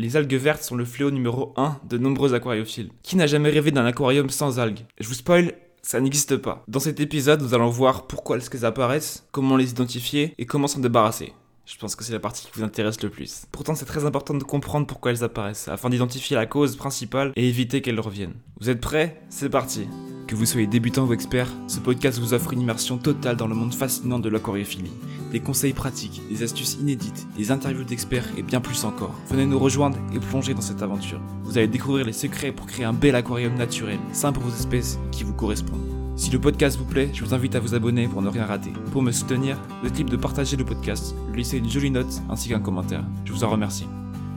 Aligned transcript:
Les 0.00 0.16
algues 0.16 0.32
vertes 0.36 0.62
sont 0.62 0.76
le 0.76 0.86
fléau 0.86 1.10
numéro 1.10 1.52
1 1.58 1.80
de 1.86 1.98
nombreux 1.98 2.32
aquariophiles. 2.32 2.90
Qui 3.02 3.16
n'a 3.16 3.26
jamais 3.26 3.50
rêvé 3.50 3.70
d'un 3.70 3.84
aquarium 3.84 4.30
sans 4.30 4.58
algues? 4.58 4.86
Je 4.98 5.06
vous 5.06 5.12
spoil, 5.12 5.52
ça 5.82 6.00
n'existe 6.00 6.38
pas. 6.38 6.64
Dans 6.68 6.80
cet 6.80 7.00
épisode, 7.00 7.42
nous 7.42 7.52
allons 7.52 7.68
voir 7.68 8.06
pourquoi 8.06 8.38
elles 8.38 8.64
apparaissent, 8.64 9.28
comment 9.30 9.58
les 9.58 9.72
identifier 9.72 10.32
et 10.38 10.46
comment 10.46 10.68
s'en 10.68 10.80
débarrasser. 10.80 11.34
Je 11.70 11.78
pense 11.78 11.94
que 11.94 12.02
c'est 12.02 12.12
la 12.12 12.18
partie 12.18 12.44
qui 12.44 12.50
vous 12.52 12.64
intéresse 12.64 13.00
le 13.00 13.10
plus. 13.10 13.44
Pourtant, 13.52 13.76
c'est 13.76 13.84
très 13.84 14.04
important 14.04 14.34
de 14.34 14.42
comprendre 14.42 14.88
pourquoi 14.88 15.12
elles 15.12 15.22
apparaissent, 15.22 15.68
afin 15.68 15.88
d'identifier 15.88 16.34
la 16.34 16.44
cause 16.44 16.74
principale 16.74 17.32
et 17.36 17.48
éviter 17.48 17.80
qu'elles 17.80 18.00
reviennent. 18.00 18.34
Vous 18.60 18.70
êtes 18.70 18.80
prêts? 18.80 19.22
C'est 19.28 19.48
parti 19.48 19.86
Que 20.26 20.34
vous 20.34 20.46
soyez 20.46 20.66
débutant 20.66 21.06
ou 21.06 21.12
expert, 21.12 21.48
ce 21.68 21.78
podcast 21.78 22.18
vous 22.18 22.34
offre 22.34 22.52
une 22.52 22.60
immersion 22.60 22.98
totale 22.98 23.36
dans 23.36 23.46
le 23.46 23.54
monde 23.54 23.72
fascinant 23.72 24.18
de 24.18 24.28
l'aquariophilie. 24.28 24.90
Des 25.30 25.38
conseils 25.38 25.72
pratiques, 25.72 26.20
des 26.28 26.42
astuces 26.42 26.74
inédites, 26.80 27.28
des 27.36 27.52
interviews 27.52 27.84
d'experts 27.84 28.26
et 28.36 28.42
bien 28.42 28.60
plus 28.60 28.82
encore. 28.84 29.14
Venez 29.28 29.46
nous 29.46 29.58
rejoindre 29.58 29.98
et 30.12 30.18
plonger 30.18 30.54
dans 30.54 30.60
cette 30.60 30.82
aventure. 30.82 31.20
Vous 31.44 31.56
allez 31.56 31.68
découvrir 31.68 32.04
les 32.04 32.12
secrets 32.12 32.50
pour 32.50 32.66
créer 32.66 32.84
un 32.84 32.92
bel 32.92 33.14
aquarium 33.14 33.54
naturel, 33.54 34.00
sain 34.12 34.32
pour 34.32 34.42
vos 34.42 34.56
espèces 34.56 34.98
qui 35.12 35.22
vous 35.22 35.34
correspondent. 35.34 35.89
Si 36.20 36.30
le 36.30 36.38
podcast 36.38 36.76
vous 36.76 36.84
plaît, 36.84 37.08
je 37.14 37.24
vous 37.24 37.32
invite 37.32 37.54
à 37.54 37.60
vous 37.60 37.74
abonner 37.74 38.06
pour 38.06 38.20
ne 38.20 38.28
rien 38.28 38.44
rater. 38.44 38.70
Pour 38.92 39.00
me 39.00 39.10
soutenir, 39.10 39.58
le 39.82 39.90
type 39.90 40.10
de 40.10 40.18
partager 40.18 40.54
le 40.54 40.66
podcast, 40.66 41.14
lui 41.30 41.38
laisser 41.38 41.56
une 41.56 41.70
jolie 41.70 41.90
note 41.90 42.20
ainsi 42.28 42.50
qu'un 42.50 42.60
commentaire. 42.60 43.02
Je 43.24 43.32
vous 43.32 43.42
en 43.42 43.48
remercie. 43.48 43.86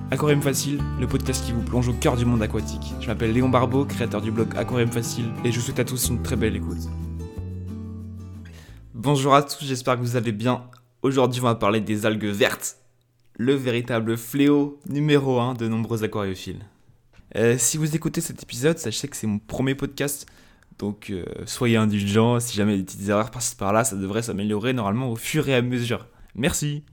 Aquarium 0.09 0.41
Facile, 0.41 0.79
le 0.97 1.07
podcast 1.07 1.45
qui 1.45 1.51
vous 1.51 1.61
plonge 1.61 1.89
au 1.89 1.93
cœur 1.93 2.15
du 2.15 2.23
monde 2.23 2.41
aquatique. 2.41 2.93
Je 3.01 3.07
m'appelle 3.07 3.33
Léon 3.33 3.49
Barbeau, 3.49 3.83
créateur 3.83 4.21
du 4.21 4.31
blog 4.31 4.47
Aquarium 4.55 4.89
Facile, 4.89 5.25
et 5.43 5.51
je 5.51 5.59
vous 5.59 5.65
souhaite 5.65 5.81
à 5.81 5.83
tous 5.83 6.07
une 6.07 6.21
très 6.21 6.37
belle 6.37 6.55
écoute. 6.55 6.87
Bonjour 8.93 9.35
à 9.35 9.43
tous, 9.43 9.65
j'espère 9.65 9.97
que 9.97 10.03
vous 10.03 10.15
allez 10.15 10.31
bien. 10.31 10.63
Aujourd'hui, 11.01 11.41
on 11.41 11.47
va 11.47 11.55
parler 11.55 11.81
des 11.81 12.05
algues 12.05 12.23
vertes, 12.23 12.77
le 13.35 13.55
véritable 13.55 14.15
fléau 14.15 14.79
numéro 14.87 15.41
1 15.41 15.55
de 15.55 15.67
nombreux 15.67 16.05
aquariophiles. 16.05 16.63
Euh, 17.35 17.57
si 17.57 17.75
vous 17.75 17.93
écoutez 17.93 18.21
cet 18.21 18.41
épisode, 18.41 18.77
sachez 18.77 19.09
que 19.09 19.17
c'est 19.17 19.27
mon 19.27 19.39
premier 19.39 19.75
podcast 19.75 20.27
donc 20.83 21.11
euh, 21.11 21.23
soyez 21.45 21.77
indulgents, 21.77 22.41
si 22.41 22.57
jamais 22.57 22.75
des 22.75 22.83
petites 22.83 23.07
erreurs 23.07 23.31
par-ci 23.31 23.55
par-là, 23.55 23.85
ça 23.85 23.95
devrait 23.95 24.21
s'améliorer 24.21 24.73
normalement 24.73 25.09
au 25.09 25.15
fur 25.15 25.47
et 25.47 25.55
à 25.55 25.61
mesure. 25.61 26.07
Merci 26.35 26.83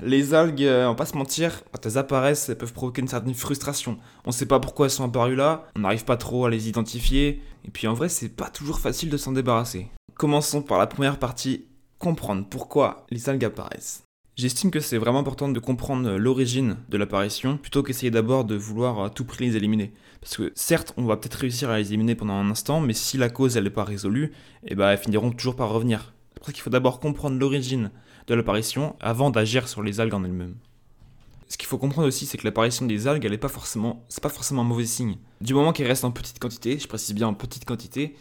les 0.00 0.32
algues, 0.32 0.62
euh, 0.62 0.86
on 0.86 0.90
va 0.90 0.94
pas 0.94 1.06
se 1.06 1.16
mentir, 1.16 1.64
quand 1.72 1.84
elles 1.84 1.98
apparaissent, 1.98 2.48
elles 2.48 2.56
peuvent 2.56 2.72
provoquer 2.72 3.00
une 3.00 3.08
certaine 3.08 3.34
frustration. 3.34 3.98
On 4.24 4.30
sait 4.30 4.46
pas 4.46 4.60
pourquoi 4.60 4.86
elles 4.86 4.92
sont 4.92 5.04
apparues 5.04 5.34
là, 5.34 5.66
on 5.74 5.80
n'arrive 5.80 6.04
pas 6.04 6.16
trop 6.16 6.46
à 6.46 6.50
les 6.50 6.68
identifier, 6.68 7.42
et 7.64 7.70
puis 7.72 7.88
en 7.88 7.94
vrai, 7.94 8.08
c'est 8.08 8.28
pas 8.28 8.48
toujours 8.48 8.78
facile 8.78 9.10
de 9.10 9.16
s'en 9.16 9.32
débarrasser. 9.32 9.88
Commençons 10.14 10.62
par 10.62 10.78
la 10.78 10.86
première 10.86 11.18
partie, 11.18 11.66
comprendre 11.98 12.46
pourquoi 12.48 13.06
les 13.10 13.28
algues 13.28 13.44
apparaissent. 13.44 14.04
J'estime 14.38 14.70
que 14.70 14.78
c'est 14.78 14.98
vraiment 14.98 15.18
important 15.18 15.48
de 15.48 15.58
comprendre 15.58 16.12
l'origine 16.12 16.76
de 16.90 16.96
l'apparition 16.96 17.56
plutôt 17.56 17.82
qu'essayer 17.82 18.12
d'abord 18.12 18.44
de 18.44 18.54
vouloir 18.54 19.02
à 19.02 19.10
tout 19.10 19.24
prix 19.24 19.46
les 19.46 19.56
éliminer. 19.56 19.92
Parce 20.20 20.36
que 20.36 20.52
certes, 20.54 20.94
on 20.96 21.06
va 21.06 21.16
peut-être 21.16 21.34
réussir 21.34 21.70
à 21.70 21.78
les 21.78 21.88
éliminer 21.88 22.14
pendant 22.14 22.34
un 22.34 22.48
instant, 22.48 22.80
mais 22.80 22.92
si 22.92 23.16
la 23.16 23.30
cause 23.30 23.56
n'est 23.56 23.68
pas 23.68 23.82
résolue, 23.82 24.30
eh 24.64 24.76
ben, 24.76 24.90
elles 24.90 24.98
finiront 24.98 25.32
toujours 25.32 25.56
par 25.56 25.70
revenir. 25.70 26.14
C'est 26.34 26.38
pour 26.38 26.46
ça 26.46 26.52
qu'il 26.52 26.62
faut 26.62 26.70
d'abord 26.70 27.00
comprendre 27.00 27.36
l'origine 27.36 27.90
de 28.28 28.34
l'apparition 28.36 28.94
avant 29.00 29.30
d'agir 29.30 29.66
sur 29.66 29.82
les 29.82 29.98
algues 29.98 30.14
en 30.14 30.22
elles-mêmes. 30.22 30.54
Ce 31.48 31.56
qu'il 31.56 31.66
faut 31.66 31.78
comprendre 31.78 32.06
aussi, 32.06 32.24
c'est 32.24 32.38
que 32.38 32.44
l'apparition 32.44 32.86
des 32.86 33.08
algues, 33.08 33.24
elle 33.24 33.32
n'est 33.32 33.38
pas 33.38 33.48
forcément, 33.48 34.04
c'est 34.08 34.22
pas 34.22 34.28
forcément 34.28 34.62
un 34.62 34.66
mauvais 34.66 34.86
signe. 34.86 35.16
Du 35.40 35.52
moment 35.52 35.72
qu'elles 35.72 35.88
restent 35.88 36.04
en 36.04 36.12
petite 36.12 36.38
quantité, 36.38 36.78
je 36.78 36.86
précise 36.86 37.12
bien 37.12 37.26
en 37.26 37.34
petite 37.34 37.64
quantité, 37.64 38.14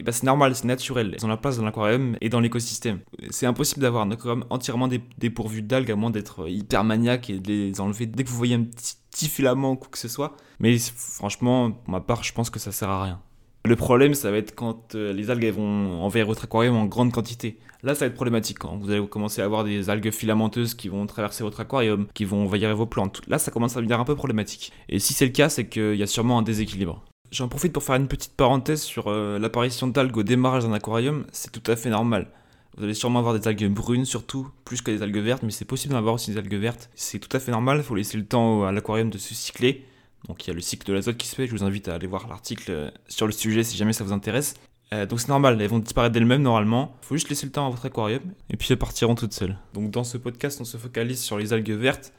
bah 0.00 0.12
c'est 0.12 0.24
normal, 0.24 0.54
c'est 0.54 0.64
naturel. 0.64 1.14
Elles 1.14 1.24
ont 1.24 1.28
la 1.28 1.36
place 1.36 1.58
dans 1.58 1.64
l'aquarium 1.64 2.16
et 2.20 2.30
dans 2.30 2.40
l'écosystème. 2.40 3.00
C'est 3.30 3.46
impossible 3.46 3.82
d'avoir 3.82 4.04
un 4.04 4.10
aquarium 4.10 4.44
entièrement 4.48 4.88
dépourvu 5.18 5.60
d'algues 5.60 5.90
à 5.90 5.96
moins 5.96 6.10
d'être 6.10 6.48
hyper 6.48 6.84
maniaque 6.84 7.28
et 7.28 7.38
de 7.38 7.52
les 7.52 7.80
enlever 7.80 8.06
dès 8.06 8.24
que 8.24 8.30
vous 8.30 8.36
voyez 8.36 8.54
un 8.54 8.64
petit, 8.64 9.28
filament 9.28 9.72
ou 9.72 9.76
quoi 9.76 9.88
que 9.90 9.98
ce 9.98 10.08
soit. 10.08 10.34
Mais 10.58 10.78
franchement, 10.78 11.70
pour 11.70 11.90
ma 11.90 12.00
part, 12.00 12.24
je 12.24 12.32
pense 12.32 12.48
que 12.48 12.58
ça 12.58 12.72
sert 12.72 12.88
à 12.88 13.04
rien. 13.04 13.20
Le 13.64 13.76
problème, 13.76 14.14
ça 14.14 14.30
va 14.30 14.38
être 14.38 14.56
quand 14.56 14.94
euh, 14.94 15.12
les 15.12 15.30
algues 15.30 15.52
vont 15.52 16.02
envahir 16.02 16.26
votre 16.26 16.44
aquarium 16.44 16.74
en 16.74 16.86
grande 16.86 17.12
quantité. 17.12 17.58
Là, 17.84 17.94
ça 17.94 18.00
va 18.00 18.06
être 18.06 18.14
problématique 18.14 18.58
quand 18.58 18.76
vous 18.76 18.90
allez 18.90 19.06
commencer 19.06 19.40
à 19.40 19.44
avoir 19.44 19.62
des 19.62 19.88
algues 19.88 20.10
filamenteuses 20.10 20.74
qui 20.74 20.88
vont 20.88 21.06
traverser 21.06 21.44
votre 21.44 21.60
aquarium, 21.60 22.06
qui 22.14 22.24
vont 22.24 22.44
envahir 22.44 22.74
vos 22.74 22.86
plantes. 22.86 23.20
Là, 23.28 23.38
ça 23.38 23.52
commence 23.52 23.76
à 23.76 23.80
devenir 23.80 24.00
un 24.00 24.04
peu 24.04 24.16
problématique. 24.16 24.72
Et 24.88 24.98
si 24.98 25.14
c'est 25.14 25.26
le 25.26 25.32
cas, 25.32 25.48
c'est 25.48 25.68
qu'il 25.68 25.94
y 25.94 26.02
a 26.02 26.06
sûrement 26.06 26.38
un 26.38 26.42
déséquilibre. 26.42 27.04
J'en 27.32 27.48
profite 27.48 27.72
pour 27.72 27.82
faire 27.82 27.94
une 27.96 28.08
petite 28.08 28.34
parenthèse 28.34 28.82
sur 28.82 29.08
euh, 29.08 29.38
l'apparition 29.38 29.86
d'algues 29.86 30.18
au 30.18 30.22
démarrage 30.22 30.64
d'un 30.64 30.74
aquarium, 30.74 31.24
c'est 31.32 31.50
tout 31.50 31.70
à 31.70 31.76
fait 31.76 31.88
normal. 31.88 32.28
Vous 32.76 32.84
allez 32.84 32.92
sûrement 32.92 33.20
avoir 33.20 33.38
des 33.38 33.48
algues 33.48 33.72
brunes 33.72 34.04
surtout, 34.04 34.48
plus 34.66 34.82
que 34.82 34.90
des 34.90 35.00
algues 35.00 35.16
vertes, 35.16 35.42
mais 35.42 35.50
c'est 35.50 35.64
possible 35.64 35.92
d'en 35.92 35.98
avoir 35.98 36.16
aussi 36.16 36.30
des 36.30 36.36
algues 36.36 36.60
vertes. 36.60 36.90
C'est 36.94 37.18
tout 37.18 37.34
à 37.34 37.40
fait 37.40 37.50
normal, 37.50 37.78
il 37.78 37.84
faut 37.84 37.94
laisser 37.94 38.18
le 38.18 38.26
temps 38.26 38.64
à 38.64 38.72
l'aquarium 38.72 39.08
de 39.08 39.16
se 39.16 39.34
cycler. 39.34 39.86
Donc 40.28 40.44
il 40.44 40.48
y 40.48 40.50
a 40.50 40.54
le 40.54 40.60
cycle 40.60 40.86
de 40.86 40.92
l'azote 40.92 41.16
qui 41.16 41.26
se 41.26 41.34
fait, 41.34 41.46
je 41.46 41.52
vous 41.52 41.64
invite 41.64 41.88
à 41.88 41.94
aller 41.94 42.06
voir 42.06 42.28
l'article 42.28 42.70
euh, 42.70 42.90
sur 43.08 43.24
le 43.24 43.32
sujet 43.32 43.64
si 43.64 43.78
jamais 43.78 43.94
ça 43.94 44.04
vous 44.04 44.12
intéresse. 44.12 44.52
Euh, 44.92 45.06
donc 45.06 45.18
c'est 45.18 45.28
normal, 45.28 45.58
elles 45.58 45.70
vont 45.70 45.78
disparaître 45.78 46.12
d'elles-mêmes 46.12 46.42
normalement. 46.42 46.98
Il 47.02 47.06
faut 47.06 47.14
juste 47.14 47.30
laisser 47.30 47.46
le 47.46 47.52
temps 47.52 47.66
à 47.66 47.70
votre 47.70 47.86
aquarium 47.86 48.20
et 48.50 48.58
puis 48.58 48.68
elles 48.70 48.78
partiront 48.78 49.14
toutes 49.14 49.32
seules. 49.32 49.56
Donc 49.72 49.90
dans 49.90 50.04
ce 50.04 50.18
podcast, 50.18 50.60
on 50.60 50.66
se 50.66 50.76
focalise 50.76 51.22
sur 51.22 51.38
les 51.38 51.54
algues 51.54 51.70
vertes. 51.70 52.12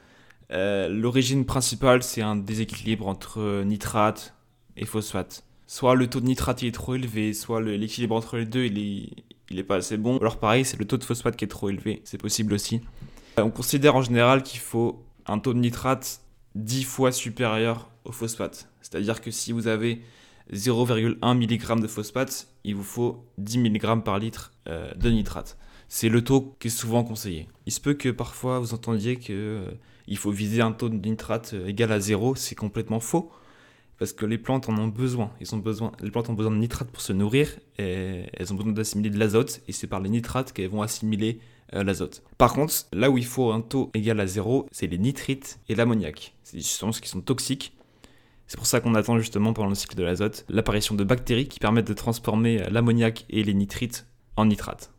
L'origine 0.50 1.44
principale, 1.46 2.02
c'est 2.02 2.22
un 2.22 2.36
déséquilibre 2.36 3.08
entre 3.08 3.62
nitrate, 3.64 4.34
et 4.76 4.84
phosphate. 4.84 5.44
Soit 5.66 5.94
le 5.94 6.08
taux 6.08 6.20
de 6.20 6.26
nitrate 6.26 6.62
est 6.62 6.72
trop 6.72 6.94
élevé, 6.94 7.32
soit 7.32 7.60
l'équilibre 7.60 8.14
entre 8.14 8.36
les 8.36 8.44
deux 8.44 8.66
il 8.66 9.58
est, 9.58 9.62
pas 9.62 9.76
assez 9.76 9.96
bon. 9.96 10.18
Alors 10.18 10.38
pareil, 10.38 10.64
c'est 10.64 10.78
le 10.78 10.84
taux 10.84 10.96
de 10.96 11.04
phosphate 11.04 11.36
qui 11.36 11.44
est 11.44 11.48
trop 11.48 11.70
élevé, 11.70 12.02
c'est 12.04 12.18
possible 12.18 12.52
aussi. 12.52 12.80
On 13.36 13.50
considère 13.50 13.96
en 13.96 14.02
général 14.02 14.42
qu'il 14.42 14.60
faut 14.60 15.04
un 15.26 15.38
taux 15.38 15.54
de 15.54 15.58
nitrate 15.58 16.20
10 16.54 16.84
fois 16.84 17.12
supérieur 17.12 17.90
au 18.04 18.12
phosphate. 18.12 18.68
C'est-à-dire 18.82 19.20
que 19.20 19.30
si 19.30 19.52
vous 19.52 19.66
avez 19.66 20.02
0,1 20.52 21.16
mg 21.36 21.80
de 21.80 21.86
phosphate, 21.86 22.48
il 22.64 22.74
vous 22.74 22.84
faut 22.84 23.24
10 23.38 23.58
mg 23.58 24.04
par 24.04 24.18
litre 24.18 24.52
euh, 24.68 24.92
de 24.94 25.10
nitrate. 25.10 25.56
C'est 25.88 26.08
le 26.08 26.22
taux 26.22 26.56
qui 26.60 26.68
est 26.68 26.70
souvent 26.70 27.04
conseillé. 27.04 27.48
Il 27.66 27.72
se 27.72 27.80
peut 27.80 27.94
que 27.94 28.10
parfois 28.10 28.58
vous 28.58 28.74
entendiez 28.74 29.16
qu'il 29.16 29.34
euh, 29.34 29.70
faut 30.16 30.30
viser 30.30 30.60
un 30.60 30.72
taux 30.72 30.88
de 30.88 30.96
nitrate 30.96 31.52
euh, 31.54 31.68
égal 31.68 31.92
à 31.92 32.00
0, 32.00 32.34
c'est 32.34 32.54
complètement 32.54 33.00
faux 33.00 33.30
parce 33.98 34.12
que 34.12 34.26
les 34.26 34.38
plantes 34.38 34.68
en 34.68 34.76
ont 34.78 34.88
besoin. 34.88 35.30
Les 35.40 36.10
plantes 36.10 36.28
ont 36.28 36.34
besoin 36.34 36.52
de 36.52 36.58
nitrates 36.58 36.90
pour 36.90 37.02
se 37.02 37.12
nourrir 37.12 37.48
elles 37.78 38.52
ont 38.52 38.56
besoin 38.56 38.72
d'assimiler 38.72 39.10
de 39.10 39.18
l'azote 39.18 39.60
et 39.68 39.72
c'est 39.72 39.86
par 39.86 40.00
les 40.00 40.10
nitrates 40.10 40.52
qu'elles 40.52 40.70
vont 40.70 40.82
assimiler 40.82 41.40
euh, 41.74 41.82
l'azote. 41.82 42.22
Par 42.38 42.52
contre, 42.52 42.74
là 42.92 43.10
où 43.10 43.18
il 43.18 43.26
faut 43.26 43.52
un 43.52 43.60
taux 43.60 43.90
égal 43.94 44.20
à 44.20 44.26
zéro, 44.26 44.66
c'est 44.70 44.86
les 44.86 44.98
nitrites 44.98 45.58
et 45.68 45.74
l'ammoniac. 45.74 46.34
C'est 46.42 46.58
justement 46.58 46.92
ce 46.92 47.00
qui 47.00 47.08
sont 47.08 47.20
toxiques. 47.20 47.76
C'est 48.46 48.56
pour 48.56 48.66
ça 48.66 48.80
qu'on 48.80 48.94
attend 48.94 49.18
justement 49.18 49.52
pendant 49.52 49.70
le 49.70 49.74
cycle 49.74 49.96
de 49.96 50.04
l'azote 50.04 50.44
l'apparition 50.48 50.94
de 50.94 51.02
bactéries 51.02 51.48
qui 51.48 51.58
permettent 51.58 51.88
de 51.88 51.94
transformer 51.94 52.58
l'ammoniac 52.70 53.24
et 53.30 53.42
les 53.42 53.54
nitrites 53.54 54.06
en 54.36 54.46
nitrates. 54.46 54.92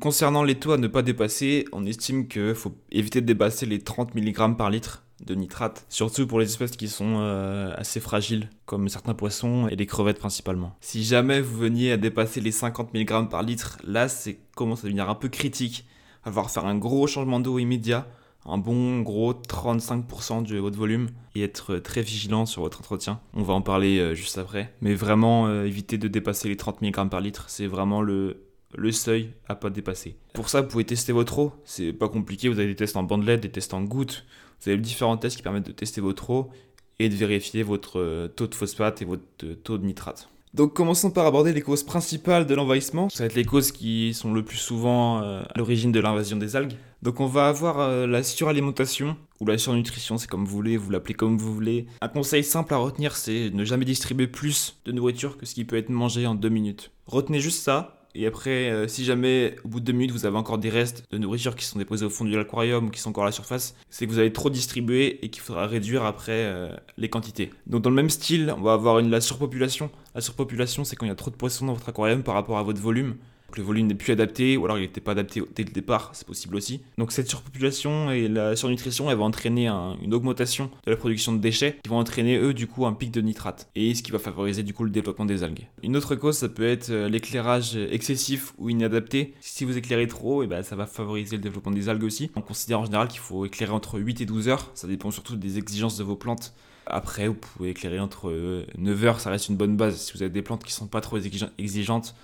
Concernant 0.00 0.42
les 0.42 0.56
taux 0.56 0.72
à 0.72 0.78
ne 0.78 0.88
pas 0.88 1.02
dépasser, 1.02 1.64
on 1.70 1.86
estime 1.86 2.26
qu'il 2.26 2.56
faut 2.56 2.74
éviter 2.90 3.20
de 3.20 3.26
dépasser 3.26 3.66
les 3.66 3.78
30 3.78 4.16
mg 4.16 4.56
par 4.56 4.68
litre 4.68 5.05
de 5.26 5.34
nitrate, 5.34 5.84
surtout 5.88 6.26
pour 6.26 6.38
les 6.38 6.46
espèces 6.46 6.76
qui 6.76 6.88
sont 6.88 7.16
euh, 7.18 7.74
assez 7.76 8.00
fragiles, 8.00 8.48
comme 8.64 8.88
certains 8.88 9.14
poissons 9.14 9.68
et 9.68 9.76
les 9.76 9.86
crevettes 9.86 10.18
principalement. 10.18 10.74
Si 10.80 11.04
jamais 11.04 11.40
vous 11.40 11.58
veniez 11.58 11.92
à 11.92 11.96
dépasser 11.96 12.40
les 12.40 12.52
50 12.52 12.94
mg 12.94 13.28
par 13.28 13.42
litre, 13.42 13.78
là 13.84 14.08
c'est 14.08 14.38
commence 14.54 14.80
à 14.80 14.82
devenir 14.84 15.10
un 15.10 15.14
peu 15.14 15.28
critique. 15.28 15.86
Falloir 16.24 16.50
faire 16.50 16.64
un 16.64 16.76
gros 16.76 17.06
changement 17.06 17.38
d'eau 17.38 17.58
immédiat, 17.60 18.08
un 18.46 18.58
bon 18.58 19.00
gros 19.00 19.32
35% 19.32 20.44
de 20.44 20.58
votre 20.58 20.78
volume 20.78 21.08
et 21.34 21.42
être 21.42 21.76
très 21.76 22.02
vigilant 22.02 22.46
sur 22.46 22.62
votre 22.62 22.80
entretien. 22.80 23.20
On 23.34 23.42
va 23.42 23.54
en 23.54 23.62
parler 23.62 23.98
euh, 23.98 24.14
juste 24.14 24.38
après. 24.38 24.72
Mais 24.80 24.94
vraiment 24.94 25.46
euh, 25.46 25.66
éviter 25.66 25.98
de 25.98 26.08
dépasser 26.08 26.48
les 26.48 26.56
30 26.56 26.82
mg 26.82 27.08
par 27.08 27.20
litre, 27.20 27.44
c'est 27.48 27.66
vraiment 27.66 28.02
le, 28.02 28.44
le 28.74 28.92
seuil 28.92 29.30
à 29.48 29.54
pas 29.54 29.70
dépasser. 29.70 30.16
Pour 30.32 30.48
ça, 30.48 30.62
vous 30.62 30.68
pouvez 30.68 30.84
tester 30.84 31.12
votre 31.12 31.38
eau. 31.38 31.52
C'est 31.64 31.92
pas 31.92 32.08
compliqué. 32.08 32.48
Vous 32.48 32.58
avez 32.58 32.68
des 32.68 32.76
tests 32.76 32.96
en 32.96 33.02
bandelette, 33.02 33.40
des 33.40 33.50
tests 33.50 33.74
en 33.74 33.82
gouttes. 33.82 34.24
Vous 34.60 34.70
avez 34.70 34.78
différents 34.78 35.16
tests 35.16 35.36
qui 35.36 35.42
permettent 35.42 35.66
de 35.66 35.72
tester 35.72 36.00
votre 36.00 36.30
eau 36.30 36.50
et 36.98 37.08
de 37.08 37.14
vérifier 37.14 37.62
votre 37.62 38.00
euh, 38.00 38.28
taux 38.28 38.46
de 38.46 38.54
phosphate 38.54 39.02
et 39.02 39.04
votre 39.04 39.22
euh, 39.44 39.54
taux 39.54 39.78
de 39.78 39.84
nitrate. 39.84 40.28
Donc 40.54 40.72
commençons 40.72 41.10
par 41.10 41.26
aborder 41.26 41.52
les 41.52 41.60
causes 41.60 41.82
principales 41.82 42.46
de 42.46 42.54
l'envahissement. 42.54 43.10
Ça 43.10 43.24
va 43.24 43.26
être 43.26 43.34
les 43.34 43.44
causes 43.44 43.72
qui 43.72 44.14
sont 44.14 44.32
le 44.32 44.42
plus 44.42 44.56
souvent 44.56 45.22
euh, 45.22 45.42
à 45.42 45.58
l'origine 45.58 45.92
de 45.92 46.00
l'invasion 46.00 46.38
des 46.38 46.56
algues. 46.56 46.72
Donc 47.02 47.20
on 47.20 47.26
va 47.26 47.48
avoir 47.48 48.06
la 48.06 48.22
suralimentation 48.22 49.18
ou 49.38 49.46
la 49.46 49.58
surnutrition, 49.58 50.16
c'est 50.16 50.28
comme 50.28 50.46
vous 50.46 50.56
voulez, 50.56 50.78
vous 50.78 50.90
l'appelez 50.90 51.12
comme 51.12 51.36
vous 51.36 51.52
voulez. 51.52 51.86
Un 52.00 52.08
conseil 52.08 52.42
simple 52.42 52.72
à 52.72 52.78
retenir, 52.78 53.14
c'est 53.16 53.50
ne 53.50 53.64
jamais 53.64 53.84
distribuer 53.84 54.26
plus 54.26 54.80
de 54.86 54.92
nourriture 54.92 55.36
que 55.36 55.44
ce 55.44 55.54
qui 55.54 55.66
peut 55.66 55.76
être 55.76 55.90
mangé 55.90 56.26
en 56.26 56.34
deux 56.34 56.48
minutes. 56.48 56.90
Retenez 57.06 57.38
juste 57.38 57.62
ça, 57.62 57.95
et 58.18 58.26
après, 58.26 58.70
euh, 58.70 58.88
si 58.88 59.04
jamais 59.04 59.56
au 59.62 59.68
bout 59.68 59.80
de 59.80 59.84
deux 59.84 59.92
minutes 59.92 60.10
vous 60.10 60.24
avez 60.24 60.38
encore 60.38 60.56
des 60.56 60.70
restes 60.70 61.04
de 61.10 61.18
nourriture 61.18 61.54
qui 61.54 61.66
sont 61.66 61.78
déposés 61.78 62.06
au 62.06 62.10
fond 62.10 62.24
de 62.24 62.34
l'aquarium 62.34 62.86
ou 62.86 62.90
qui 62.90 62.98
sont 62.98 63.10
encore 63.10 63.24
à 63.24 63.26
la 63.26 63.32
surface, 63.32 63.76
c'est 63.90 64.06
que 64.06 64.10
vous 64.10 64.18
avez 64.18 64.32
trop 64.32 64.48
distribué 64.48 65.22
et 65.22 65.28
qu'il 65.28 65.42
faudra 65.42 65.66
réduire 65.66 66.02
après 66.04 66.32
euh, 66.32 66.74
les 66.96 67.10
quantités. 67.10 67.50
Donc 67.66 67.82
dans 67.82 67.90
le 67.90 67.96
même 67.96 68.08
style, 68.08 68.54
on 68.56 68.62
va 68.62 68.72
avoir 68.72 69.02
la 69.02 69.20
surpopulation. 69.20 69.90
La 70.14 70.22
surpopulation, 70.22 70.84
c'est 70.84 70.96
quand 70.96 71.04
il 71.04 71.10
y 71.10 71.12
a 71.12 71.16
trop 71.16 71.30
de 71.30 71.36
poissons 71.36 71.66
dans 71.66 71.74
votre 71.74 71.90
aquarium 71.90 72.22
par 72.22 72.34
rapport 72.34 72.56
à 72.56 72.62
votre 72.62 72.80
volume. 72.80 73.16
Le 73.56 73.62
volume 73.62 73.86
n'est 73.86 73.94
plus 73.94 74.12
adapté, 74.12 74.56
ou 74.56 74.64
alors 74.64 74.78
il 74.78 74.82
n'était 74.82 75.00
pas 75.00 75.12
adapté 75.12 75.42
dès 75.54 75.64
le 75.64 75.70
départ, 75.70 76.10
c'est 76.12 76.26
possible 76.26 76.56
aussi. 76.56 76.82
Donc 76.98 77.12
cette 77.12 77.28
surpopulation 77.28 78.10
et 78.10 78.28
la 78.28 78.54
surnutrition, 78.54 79.10
elle 79.10 79.16
va 79.16 79.24
entraîner 79.24 79.68
une 79.68 80.12
augmentation 80.12 80.70
de 80.84 80.90
la 80.90 80.96
production 80.96 81.32
de 81.32 81.38
déchets, 81.38 81.78
qui 81.82 81.88
vont 81.88 81.98
entraîner 81.98 82.36
eux 82.36 82.52
du 82.52 82.66
coup 82.66 82.86
un 82.86 82.92
pic 82.92 83.10
de 83.10 83.20
nitrate, 83.20 83.70
et 83.74 83.94
ce 83.94 84.02
qui 84.02 84.12
va 84.12 84.18
favoriser 84.18 84.62
du 84.62 84.74
coup 84.74 84.84
le 84.84 84.90
développement 84.90 85.24
des 85.24 85.42
algues. 85.42 85.66
Une 85.82 85.96
autre 85.96 86.14
cause, 86.16 86.36
ça 86.36 86.48
peut 86.48 86.66
être 86.66 86.90
euh, 86.90 87.08
l'éclairage 87.08 87.76
excessif 87.76 88.52
ou 88.58 88.68
inadapté. 88.68 89.34
Si 89.40 89.64
vous 89.64 89.78
éclairez 89.78 90.06
trop, 90.06 90.42
et 90.42 90.44
eh 90.44 90.48
ben, 90.48 90.62
ça 90.62 90.76
va 90.76 90.86
favoriser 90.86 91.36
le 91.36 91.42
développement 91.42 91.72
des 91.72 91.88
algues 91.88 92.04
aussi. 92.04 92.30
On 92.36 92.42
considère 92.42 92.80
en 92.80 92.84
général 92.84 93.08
qu'il 93.08 93.20
faut 93.20 93.46
éclairer 93.46 93.72
entre 93.72 93.98
8 93.98 94.20
et 94.20 94.26
12 94.26 94.48
heures, 94.48 94.70
ça 94.74 94.86
dépend 94.86 95.10
surtout 95.10 95.36
des 95.36 95.58
exigences 95.58 95.96
de 95.96 96.04
vos 96.04 96.16
plantes. 96.16 96.54
Après, 96.86 97.26
vous 97.26 97.34
pouvez 97.34 97.70
éclairer 97.70 97.98
entre 97.98 98.30
9 98.30 99.02
euh, 99.02 99.06
heures, 99.06 99.20
ça 99.20 99.30
reste 99.30 99.48
une 99.48 99.56
bonne 99.56 99.76
base. 99.76 99.96
Si 99.96 100.12
vous 100.12 100.22
avez 100.22 100.30
des 100.30 100.42
plantes 100.42 100.62
qui 100.62 100.72
sont 100.72 100.86
pas 100.86 101.00
trop 101.00 101.18
exigeantes, 101.18 102.14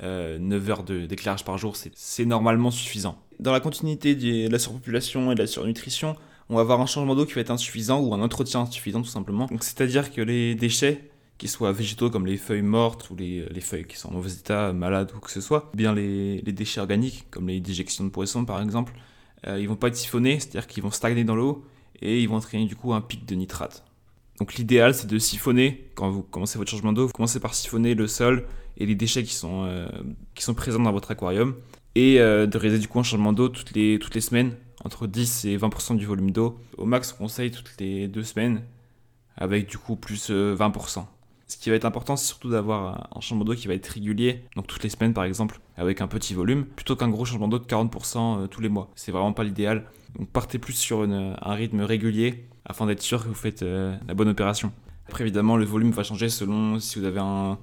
9 0.00 0.08
euh, 0.08 0.70
heures 0.70 0.82
d'éclairage 0.82 1.44
par 1.44 1.58
jour, 1.58 1.76
c'est 1.76 2.24
normalement 2.24 2.70
suffisant. 2.70 3.18
Dans 3.40 3.52
la 3.52 3.60
continuité 3.60 4.14
de 4.14 4.48
la 4.48 4.58
surpopulation 4.58 5.32
et 5.32 5.34
de 5.34 5.40
la 5.40 5.46
surnutrition, 5.46 6.16
on 6.48 6.56
va 6.56 6.62
avoir 6.62 6.80
un 6.80 6.86
changement 6.86 7.14
d'eau 7.14 7.24
qui 7.24 7.34
va 7.34 7.40
être 7.40 7.50
insuffisant 7.50 8.00
ou 8.00 8.12
un 8.14 8.20
entretien 8.20 8.60
insuffisant 8.60 9.02
tout 9.02 9.08
simplement. 9.08 9.48
c'est-à-dire 9.60 10.12
que 10.12 10.20
les 10.20 10.54
déchets, 10.54 11.10
qu'ils 11.38 11.48
soient 11.48 11.72
végétaux 11.72 12.10
comme 12.10 12.26
les 12.26 12.36
feuilles 12.36 12.62
mortes 12.62 13.10
ou 13.10 13.16
les, 13.16 13.60
feuilles 13.60 13.86
qui 13.86 13.96
sont 13.96 14.10
en 14.10 14.12
mauvais 14.12 14.32
état, 14.32 14.72
malades 14.72 15.12
ou 15.16 15.20
que 15.20 15.30
ce 15.30 15.40
soit, 15.40 15.70
bien 15.74 15.94
les, 15.94 16.40
déchets 16.42 16.80
organiques 16.80 17.26
comme 17.30 17.48
les 17.48 17.60
déjections 17.60 18.04
de 18.04 18.10
poissons 18.10 18.44
par 18.44 18.60
exemple, 18.60 18.92
euh, 19.46 19.58
ils 19.58 19.68
vont 19.68 19.76
pas 19.76 19.88
être 19.88 19.96
siphonnés, 19.96 20.38
c'est-à-dire 20.38 20.66
qu'ils 20.66 20.82
vont 20.82 20.90
stagner 20.90 21.24
dans 21.24 21.34
l'eau 21.34 21.64
et 22.00 22.20
ils 22.20 22.28
vont 22.28 22.36
entraîner 22.36 22.66
du 22.66 22.76
coup 22.76 22.92
un 22.92 23.00
pic 23.00 23.26
de 23.26 23.34
nitrate. 23.34 23.84
Donc 24.42 24.54
l'idéal 24.54 24.92
c'est 24.92 25.06
de 25.06 25.20
siphonner, 25.20 25.88
quand 25.94 26.10
vous 26.10 26.24
commencez 26.24 26.58
votre 26.58 26.68
changement 26.68 26.92
d'eau, 26.92 27.06
vous 27.06 27.12
commencez 27.12 27.38
par 27.38 27.54
siphonner 27.54 27.94
le 27.94 28.08
sol 28.08 28.44
et 28.76 28.86
les 28.86 28.96
déchets 28.96 29.22
qui 29.22 29.34
sont, 29.34 29.66
euh, 29.66 29.86
qui 30.34 30.42
sont 30.42 30.52
présents 30.52 30.80
dans 30.80 30.90
votre 30.90 31.12
aquarium 31.12 31.54
et 31.94 32.18
euh, 32.18 32.48
de 32.48 32.58
réaliser 32.58 32.80
du 32.80 32.88
coup 32.88 32.98
un 32.98 33.04
changement 33.04 33.32
d'eau 33.32 33.48
toutes 33.48 33.72
les, 33.76 34.00
toutes 34.00 34.16
les 34.16 34.20
semaines, 34.20 34.56
entre 34.84 35.06
10 35.06 35.44
et 35.44 35.56
20% 35.56 35.96
du 35.96 36.06
volume 36.06 36.32
d'eau. 36.32 36.58
Au 36.76 36.86
max 36.86 37.14
on 37.14 37.22
conseille 37.22 37.52
toutes 37.52 37.72
les 37.78 38.08
deux 38.08 38.24
semaines 38.24 38.62
avec 39.36 39.68
du 39.68 39.78
coup 39.78 39.94
plus 39.94 40.28
20%. 40.28 40.32
Euh, 40.32 41.02
Ce 41.46 41.56
qui 41.56 41.70
va 41.70 41.76
être 41.76 41.84
important, 41.84 42.16
c'est 42.16 42.26
surtout 42.26 42.50
d'avoir 42.50 43.10
un 43.16 43.20
changement 43.20 43.44
d'eau 43.44 43.54
qui 43.54 43.68
va 43.68 43.74
être 43.74 43.86
régulier, 43.86 44.42
donc 44.56 44.66
toutes 44.66 44.82
les 44.82 44.90
semaines 44.90 45.14
par 45.14 45.22
exemple, 45.22 45.60
avec 45.76 46.00
un 46.00 46.08
petit 46.08 46.34
volume, 46.34 46.64
plutôt 46.64 46.96
qu'un 46.96 47.10
gros 47.10 47.24
changement 47.24 47.46
d'eau 47.46 47.60
de 47.60 47.64
40% 47.66 48.48
tous 48.48 48.60
les 48.60 48.68
mois. 48.68 48.90
C'est 48.96 49.12
vraiment 49.12 49.34
pas 49.34 49.44
l'idéal. 49.44 49.84
Partez 50.32 50.58
plus 50.58 50.74
sur 50.74 51.02
un 51.02 51.54
rythme 51.54 51.80
régulier 51.80 52.48
afin 52.64 52.86
d'être 52.86 53.02
sûr 53.02 53.22
que 53.22 53.28
vous 53.28 53.34
faites 53.34 53.62
euh, 53.62 53.96
la 54.06 54.14
bonne 54.14 54.28
opération. 54.28 54.72
Après, 55.08 55.24
évidemment, 55.24 55.56
le 55.56 55.64
volume 55.64 55.90
va 55.90 56.02
changer 56.02 56.28
selon 56.28 56.78
si 56.78 56.98
vous 56.98 57.04
avez 57.04 57.20
un, 57.20 57.58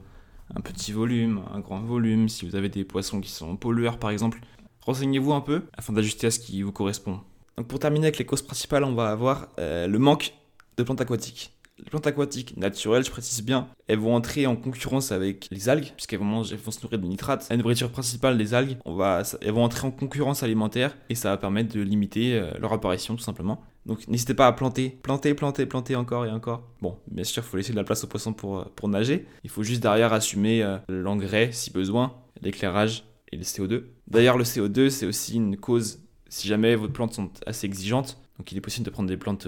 petit 0.64 0.92
volume, 0.92 1.42
un 1.54 1.60
grand 1.60 1.80
volume, 1.80 2.28
si 2.28 2.48
vous 2.48 2.56
avez 2.56 2.70
des 2.70 2.84
poissons 2.84 3.22
qui 3.22 3.32
sont 3.32 3.56
pollueurs 3.56 3.98
par 3.98 4.10
exemple. 4.10 4.40
Renseignez-vous 4.82 5.34
un 5.34 5.42
peu 5.42 5.64
afin 5.78 5.94
d'ajuster 5.94 6.28
à 6.28 6.32
ce 6.32 6.40
qui 6.40 6.62
vous 6.62 6.72
correspond. 6.72 7.22
Donc 7.58 7.68
pour 7.68 7.80
terminer 7.80 8.08
avec 8.08 8.18
les 8.18 8.26
causes 8.26 8.42
principales, 8.42 8.84
on 8.84 8.94
va 8.94 9.10
avoir 9.10 9.48
euh, 9.60 9.88
le 9.88 10.00
manque 10.00 10.34
de 10.78 10.84
plantes 10.84 11.02
aquatiques. 11.02 11.54
Les 11.80 11.90
plantes 11.90 12.08
aquatiques 12.08 12.58
naturelles, 12.58 13.06
je 13.06 13.10
précise 13.10 13.42
bien, 13.42 13.70
elles 13.88 14.00
vont 14.00 14.14
entrer 14.14 14.46
en 14.46 14.58
concurrence 14.58 15.14
avec 15.14 15.48
les 15.50 15.70
algues, 15.70 15.92
puisqu'elles 15.96 16.20
vont, 16.20 16.26
manger, 16.26 16.58
vont 16.58 16.72
se 16.72 16.82
nourrir 16.84 17.00
de 17.00 17.08
nitrates. 17.08 17.48
La 17.50 17.56
nourriture 17.56 17.90
principale 17.90 18.38
des 18.38 18.54
algues, 18.54 18.78
on 18.84 18.96
va, 18.96 19.24
elles 19.42 19.54
vont 19.54 19.64
entrer 19.64 19.88
en 19.88 19.92
concurrence 19.92 20.44
alimentaire 20.44 20.98
et 21.10 21.16
ça 21.16 21.30
va 21.30 21.38
permettre 21.38 21.74
de 21.74 21.82
limiter 21.82 22.34
euh, 22.34 22.52
leur 22.60 22.74
apparition 22.74 23.16
tout 23.16 23.24
simplement. 23.24 23.62
Donc 23.86 24.08
n'hésitez 24.10 24.34
pas 24.34 24.48
à 24.48 24.52
planter, 24.52 24.90
planter, 24.90 25.34
planter, 25.34 25.66
planter 25.66 25.96
encore 25.96 26.26
et 26.26 26.32
encore. 26.32 26.64
Bon, 26.82 26.98
bien 27.08 27.24
sûr, 27.24 27.44
il 27.44 27.50
faut 27.50 27.56
laisser 27.56 27.72
de 27.72 27.78
la 27.78 27.86
place 27.86 28.04
aux 28.04 28.08
poissons 28.08 28.34
pour, 28.34 28.60
euh, 28.60 28.66
pour 28.76 28.90
nager. 28.90 29.26
Il 29.46 29.50
faut 29.50 29.64
juste 29.64 29.82
derrière 29.82 30.12
assumer 30.12 30.62
euh, 30.62 30.78
l'engrais 30.90 31.52
si 31.54 31.72
besoin, 31.72 32.14
l'éclairage 32.42 33.06
et 33.32 33.38
le 33.38 33.44
CO2. 33.44 33.84
D'ailleurs, 34.08 34.38
le 34.38 34.44
CO2, 34.44 34.90
c'est 34.90 35.06
aussi 35.06 35.36
une 35.36 35.56
cause 35.56 36.04
si 36.28 36.48
jamais 36.48 36.76
vos 36.76 36.90
plantes 36.90 37.14
sont 37.14 37.32
assez 37.46 37.66
exigeantes. 37.66 38.22
Donc 38.38 38.52
il 38.52 38.58
est 38.58 38.62
possible 38.62 38.86
de 38.86 38.92
prendre 38.92 39.10
des 39.10 39.18
plantes 39.18 39.48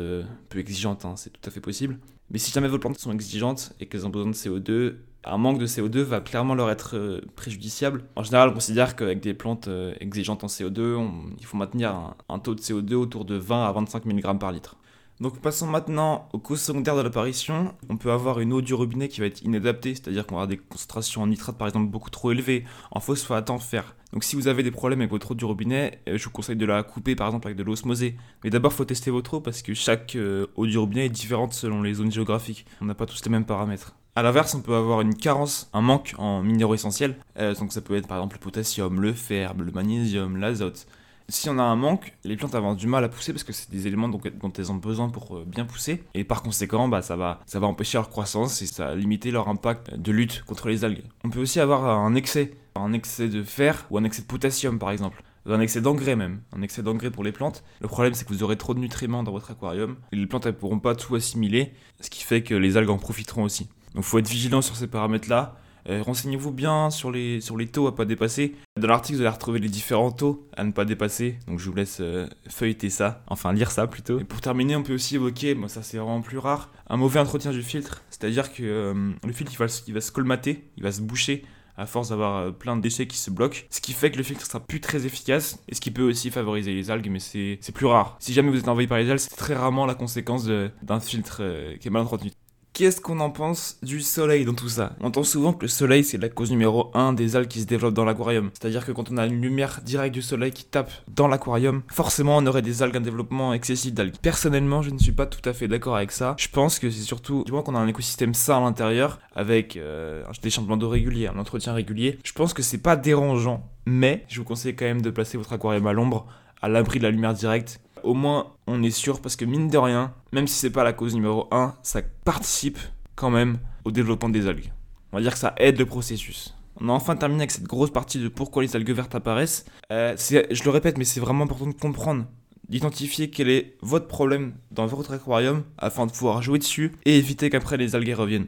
peu 0.50 0.60
exigeantes, 0.60 1.06
hein, 1.06 1.16
c'est 1.16 1.30
tout 1.30 1.48
à 1.48 1.52
fait 1.52 1.62
possible. 1.62 2.00
Mais 2.32 2.40
si 2.40 2.52
jamais 2.52 2.70
vos 2.70 2.80
plantes 2.80 2.98
sont 2.98 3.12
exigeantes 3.12 3.74
et 3.80 3.88
qu'elles 3.88 4.06
ont 4.06 4.10
besoin 4.10 4.32
de 4.32 4.36
CO2, 4.36 4.96
un 5.24 5.38
manque 5.38 5.60
de 5.60 5.68
CO2 5.68 6.00
va 6.00 6.22
clairement 6.22 6.56
leur 6.56 6.70
être 6.72 6.96
euh, 6.96 7.22
préjudiciable. 7.36 8.06
En 8.16 8.24
général, 8.24 8.50
on 8.50 8.54
considère 8.54 8.96
qu'avec 8.96 9.20
des 9.20 9.34
plantes 9.34 9.68
euh, 9.68 9.94
exigeantes 10.00 10.44
en 10.44 10.48
CO2, 10.48 11.06
il 11.38 11.46
faut 11.46 11.58
maintenir 11.58 12.16
un, 12.30 12.40
taux 12.40 12.56
de 12.56 12.62
CO2 12.62 12.94
autour 12.94 13.26
de 13.26 13.36
20 13.36 13.68
à 13.68 13.72
25 13.74 14.06
mg 14.06 14.40
par 14.40 14.52
litre. 14.52 14.78
Donc 15.22 15.38
passons 15.38 15.68
maintenant 15.68 16.28
aux 16.34 16.40
causes 16.40 16.62
secondaires 16.62 16.96
de 16.96 17.02
l'apparition. 17.02 17.76
On 17.90 17.98
peut 17.98 18.12
avoir 18.12 18.40
une 18.40 18.52
eau 18.54 18.62
du 18.62 18.74
robinet 18.74 19.08
qui 19.08 19.20
va 19.20 19.28
être 19.28 19.44
inadaptée, 19.44 19.94
c'est-à-dire 19.94 20.26
qu'on 20.26 20.34
avoir 20.34 20.48
des 20.48 20.58
concentrations 20.58 21.22
en 21.22 21.28
nitrate 21.28 21.60
par 21.60 21.68
exemple 21.68 21.92
beaucoup 21.92 22.10
trop 22.10 22.32
élevées, 22.32 22.66
en 22.90 23.00
phosphate, 23.00 23.52
en 23.52 23.60
fer. 23.60 23.96
Donc 24.14 24.24
si 24.24 24.36
vous 24.36 24.48
avez 24.48 24.64
des 24.64 24.72
problèmes 24.72 25.00
avec 25.02 25.12
votre 25.12 25.32
eau 25.32 25.36
du 25.36 25.46
robinet, 25.46 26.00
euh, 26.10 26.18
je 26.18 26.24
vous 26.24 26.32
conseille 26.32 26.56
de 26.56 26.66
la 26.66 26.82
couper 26.82 27.16
par 27.16 27.28
exemple 27.28 27.50
avec 27.50 27.56
de 27.56 27.62
l'osmosée. 27.62 28.16
Mais 28.44 28.50
d'abord, 28.50 28.74
faut 28.74 28.84
tester 28.84 29.12
votre 29.12 29.36
eau 29.36 29.42
parce 29.42 29.62
que 29.62 29.76
chaque 29.76 30.16
euh, 30.16 30.48
eau 30.56 30.66
du 30.66 30.76
robinet 30.80 31.06
est 31.06 31.10
différente 31.10 31.54
selon 31.54 31.84
les 31.84 31.94
zones 31.94 32.12
géographiques. 32.12 32.66
On 32.82 32.86
n'a 32.86 32.96
pas 32.96 33.06
tous 33.06 33.24
les 33.24 33.30
mêmes 33.30 33.46
paramètres. 33.46 33.94
A 34.16 34.24
l'inverse, 34.24 34.56
on 34.56 34.62
peut 34.62 34.76
avoir 34.76 35.02
une 35.02 35.14
carence, 35.14 35.70
un 35.74 35.82
manque 35.82 36.16
en 36.18 36.42
minéraux 36.42 36.74
essentiels. 36.74 37.16
Euh, 37.38 37.54
donc 37.54 37.74
ça 37.74 37.82
peut 37.82 37.96
être 37.96 38.08
par 38.08 38.18
exemple 38.18 38.38
le 38.38 38.42
potassium, 38.42 39.00
le 39.00 39.14
fer, 39.14 39.54
le 39.56 39.72
magnésium, 39.72 40.38
l'azote 40.38 40.88
si 41.32 41.50
on 41.50 41.58
a 41.58 41.64
un 41.64 41.76
manque, 41.76 42.14
les 42.24 42.36
plantes 42.36 42.54
vont 42.54 42.74
du 42.74 42.88
mal 42.88 43.04
à 43.04 43.10
pousser 43.10 43.32
parce 43.32 43.44
que 43.44 43.54
c'est 43.54 43.72
des 43.72 43.88
éléments 43.88 44.10
dont, 44.10 44.20
elles 44.58 44.72
ont 44.72 44.76
besoin 44.76 45.10
pour 45.10 45.38
euh, 45.38 45.46
bien 45.46 45.66
pousser. 45.66 46.04
Et 46.14 46.24
par 46.24 46.44
conséquent, 46.44 46.88
bah, 46.88 47.02
ça, 47.02 47.16
va, 47.16 47.40
empêcher 47.62 47.98
leur 47.98 48.10
croissance 48.10 48.62
et 48.62 48.66
ça 48.66 48.88
va 48.88 48.96
limiter 48.96 49.32
leur 49.32 49.48
impact 49.48 49.96
de 49.96 50.12
lutte 50.12 50.44
contre 50.46 50.68
les 50.68 50.84
algues. 50.84 51.04
On 51.24 51.30
peut 51.30 51.40
aussi 51.40 51.60
avoir 51.60 51.86
un 51.86 52.16
excès, 52.16 52.52
un 52.76 52.94
excès 52.94 53.30
de 53.30 53.44
fer 53.44 53.86
ou 53.90 53.98
un 53.98 54.04
excès 54.04 54.22
de 54.22 54.28
potassium 54.28 54.78
par 54.80 54.92
exemple 54.92 55.24
un 55.48 55.60
excès 55.60 55.82
d'engrais 55.82 56.16
même, 56.16 56.42
un 56.56 56.62
excès 56.62 56.84
d'engrais 56.84 57.10
pour 57.10 57.24
les 57.24 57.32
plantes. 57.32 57.64
Le 57.80 57.88
problème 57.88 58.14
c'est 58.14 58.26
que 58.26 58.34
vous 58.34 58.44
aurez 58.44 58.58
trop 58.58 58.76
de 58.76 58.80
nutriments 58.80 59.24
dans 59.24 59.32
votre 59.32 59.50
aquarium 59.52 59.96
les 60.12 60.28
plantes 60.28 60.46
elles 60.46 60.56
pourront 60.56 60.80
pas 60.80 60.94
tout 60.94 61.16
assimiler, 61.16 61.74
ce 62.00 62.12
qui 62.12 62.24
fait 62.24 62.44
que 62.44 62.54
les 62.54 62.78
algues 62.78 62.92
en 62.92 63.00
profiteront 63.00 63.44
aussi. 63.44 63.68
Donc 63.96 64.04
faut 64.04 64.20
être 64.20 64.30
vigilant 64.30 64.62
sur 64.62 64.76
ces 64.76 64.88
paramètres 64.88 65.30
là. 65.30 65.58
Euh, 65.90 66.02
renseignez-vous 66.04 66.52
bien 66.52 66.90
sur 66.90 67.12
les, 67.12 67.42
sur 67.42 67.58
les 67.58 67.68
taux 67.68 67.88
à 67.88 67.96
pas 67.96 68.06
dépasser. 68.06 68.56
Dans 68.80 68.88
l'article, 68.88 69.18
vous 69.18 69.22
allez 69.22 69.30
retrouver 69.30 69.60
les 69.60 69.70
différents 69.70 70.12
taux 70.12 70.48
à 70.56 70.64
ne 70.64 70.72
pas 70.72 70.86
dépasser. 70.86 71.38
Donc 71.48 71.60
je 71.60 71.70
vous 71.70 71.76
laisse 71.76 71.98
euh, 72.02 72.28
feuilleter 72.48 72.90
ça, 72.90 73.24
enfin 73.28 73.54
lire 73.54 73.72
ça 73.72 73.88
plutôt. 73.88 74.20
Et 74.20 74.24
pour 74.24 74.42
terminer, 74.42 74.76
on 74.76 74.84
peut 74.84 74.94
aussi 74.94 75.16
évoquer, 75.16 75.56
moi 75.56 75.70
ça 75.70 75.84
c'est 75.84 75.98
vraiment 75.98 76.22
plus 76.22 76.38
rare, 76.38 76.70
un 76.88 76.98
mauvais 76.98 77.20
entretien 77.20 77.52
du 77.52 77.64
filtre. 77.64 78.04
C'est-à-dire 78.10 78.54
que 78.54 78.64
euh, 78.64 79.12
le 79.26 79.34
filtre 79.34 79.52
il 79.54 79.58
va, 79.58 79.66
va 79.66 80.02
se 80.02 80.12
colmater, 80.12 80.70
il 80.78 80.84
va 80.84 80.92
se 80.92 81.02
boucher 81.02 81.44
à 81.78 81.86
force 81.86 82.10
d'avoir 82.10 82.54
plein 82.54 82.76
de 82.76 82.82
déchets 82.82 83.08
qui 83.08 83.18
se 83.18 83.32
bloquent. 83.32 83.60
Ce 83.70 83.82
qui 83.82 83.94
fait 83.94 84.12
que 84.12 84.18
le 84.18 84.24
filtre 84.24 84.46
sera 84.46 84.60
plus 84.60 84.82
très 84.82 85.06
efficace 85.06 85.58
et 85.68 85.74
ce 85.74 85.82
qui 85.82 85.90
peut 85.90 86.04
aussi 86.04 86.30
favoriser 86.30 86.74
les 86.74 86.92
algues, 86.92 87.10
mais 87.10 87.20
c'est 87.20 87.58
plus 87.74 87.88
rare. 87.88 88.18
Si 88.20 88.34
jamais 88.34 88.52
vous 88.52 88.60
êtes 88.60 88.68
envahi 88.68 88.88
par 88.88 89.00
les 89.00 89.10
algues, 89.10 89.20
c'est 89.20 89.36
très 89.36 89.56
rarement 89.56 89.86
la 89.86 89.96
conséquence 89.96 90.46
d'un 90.46 91.00
filtre 91.00 91.42
qui 91.80 91.88
est 91.88 91.92
mal 91.92 92.04
entretenu. 92.04 92.32
Qu'est-ce 92.74 93.02
qu'on 93.02 93.20
en 93.20 93.30
pense 93.30 93.78
du 93.84 94.00
soleil 94.00 94.46
dans 94.46 94.54
tout 94.54 94.70
ça? 94.70 94.96
On 95.02 95.08
entend 95.08 95.26
souvent 95.26 95.52
que 95.52 95.64
le 95.64 95.68
soleil 95.68 96.06
c'est 96.06 96.18
la 96.18 96.30
cause 96.30 96.52
numéro 96.52 96.90
1 96.94 97.12
des 97.12 97.36
algues 97.36 97.50
qui 97.50 97.60
se 97.60 97.66
développent 97.66 97.94
dans 97.94 98.06
l'aquarium. 98.06 98.50
C'est-à-dire 98.54 98.86
que 98.86 98.94
quand 98.94 99.12
on 99.12 99.18
a 99.18 99.26
une 99.26 99.42
lumière 99.42 99.82
directe 99.84 100.14
du 100.14 100.22
soleil 100.22 100.52
qui 100.52 100.64
tape 100.64 100.90
dans 101.10 101.28
l'aquarium, 101.28 101.82
forcément 101.90 102.38
on 102.38 102.46
aurait 102.46 102.62
des 102.62 102.82
algues, 102.82 102.96
un 102.96 103.02
développement 103.02 103.54
excessif 103.54 103.94
d'algues. 103.94 104.16
Personnellement, 104.22 104.82
je 104.82 104.90
ne 104.90 104.98
suis 105.00 105.12
pas 105.12 105.26
tout 105.26 105.48
à 105.50 105.52
fait 105.52 105.68
d'accord 105.68 105.98
avec 105.98 106.14
ça. 106.14 106.34
Je 106.40 106.48
pense 106.48 106.80
que 106.80 106.90
c'est 106.90 107.02
surtout, 107.02 107.44
du 107.44 107.52
moins 107.52 107.62
qu'on 107.62 107.76
a 107.76 107.80
un 107.80 107.88
écosystème 107.90 108.34
sain 108.34 108.60
à 108.60 108.62
l'intérieur, 108.62 109.20
avec 109.36 109.76
euh, 109.76 110.24
des 110.42 110.50
changements 110.50 110.78
d'eau 110.78 110.88
réguliers, 110.88 111.28
un 111.28 111.38
entretien 111.38 111.74
régulier, 111.74 112.20
je 112.24 112.32
pense 112.32 112.54
que 112.54 112.62
c'est 112.62 112.78
pas 112.78 112.96
dérangeant. 112.96 113.70
Mais 113.86 114.24
je 114.30 114.40
vous 114.40 114.46
conseille 114.46 114.76
quand 114.78 114.86
même 114.86 115.02
de 115.02 115.10
placer 115.10 115.38
votre 115.38 115.52
aquarium 115.52 115.86
à 115.88 115.94
l'ombre, 115.94 116.26
à 116.62 116.70
l'abri 116.70 117.00
de 117.00 117.04
la 117.04 117.12
lumière 117.12 117.34
directe 117.34 117.82
au 118.04 118.14
moins 118.14 118.54
on 118.68 118.84
est 118.84 118.92
sûr 118.92 119.22
parce 119.22 119.36
que 119.36 119.46
mine 119.46 119.70
de 119.70 119.78
rien, 119.78 120.14
même 120.32 120.48
si 120.48 120.56
c'est 120.56 120.70
pas 120.70 120.84
la 120.84 120.94
cause 120.94 121.14
numéro 121.16 121.48
1, 121.52 121.76
ça 121.84 122.02
participe 122.24 122.80
quand 123.16 123.30
même 123.30 123.60
au 123.86 123.92
développement 123.92 124.30
des 124.30 124.48
algues. 124.48 124.72
On 125.12 125.18
va 125.18 125.22
dire 125.22 125.34
que 125.34 125.40
ça 125.40 125.54
aide 125.58 125.78
le 125.78 125.86
processus. 125.86 126.56
On 126.80 126.90
a 126.90 126.94
enfin 126.94 127.16
terminé 127.16 127.42
avec 127.42 127.52
cette 127.52 127.66
grosse 127.66 127.92
partie 127.92 128.20
de 128.20 128.28
pourquoi 128.28 128.64
les 128.64 128.76
algues 128.76 128.92
vertes 128.92 129.14
apparaissent. 129.14 129.66
Euh, 129.92 130.16
je 130.18 130.64
le 130.64 130.70
répète, 130.70 130.98
mais 130.98 131.04
c'est 131.04 131.20
vraiment 131.20 131.44
important 131.44 131.68
de 131.68 131.74
comprendre, 131.74 132.26
d'identifier 132.70 133.30
quel 133.30 133.50
est 133.50 133.76
votre 133.82 134.08
problème 134.08 134.54
dans 134.72 134.88
votre 134.88 135.12
aquarium 135.12 135.64
afin 135.78 136.06
de 136.06 136.12
pouvoir 136.12 136.42
jouer 136.42 136.60
dessus 136.60 136.94
et 137.06 137.18
éviter 137.18 137.50
qu'après 137.50 137.78
les 137.78 137.96
algues 137.96 138.16
reviennent. 138.16 138.48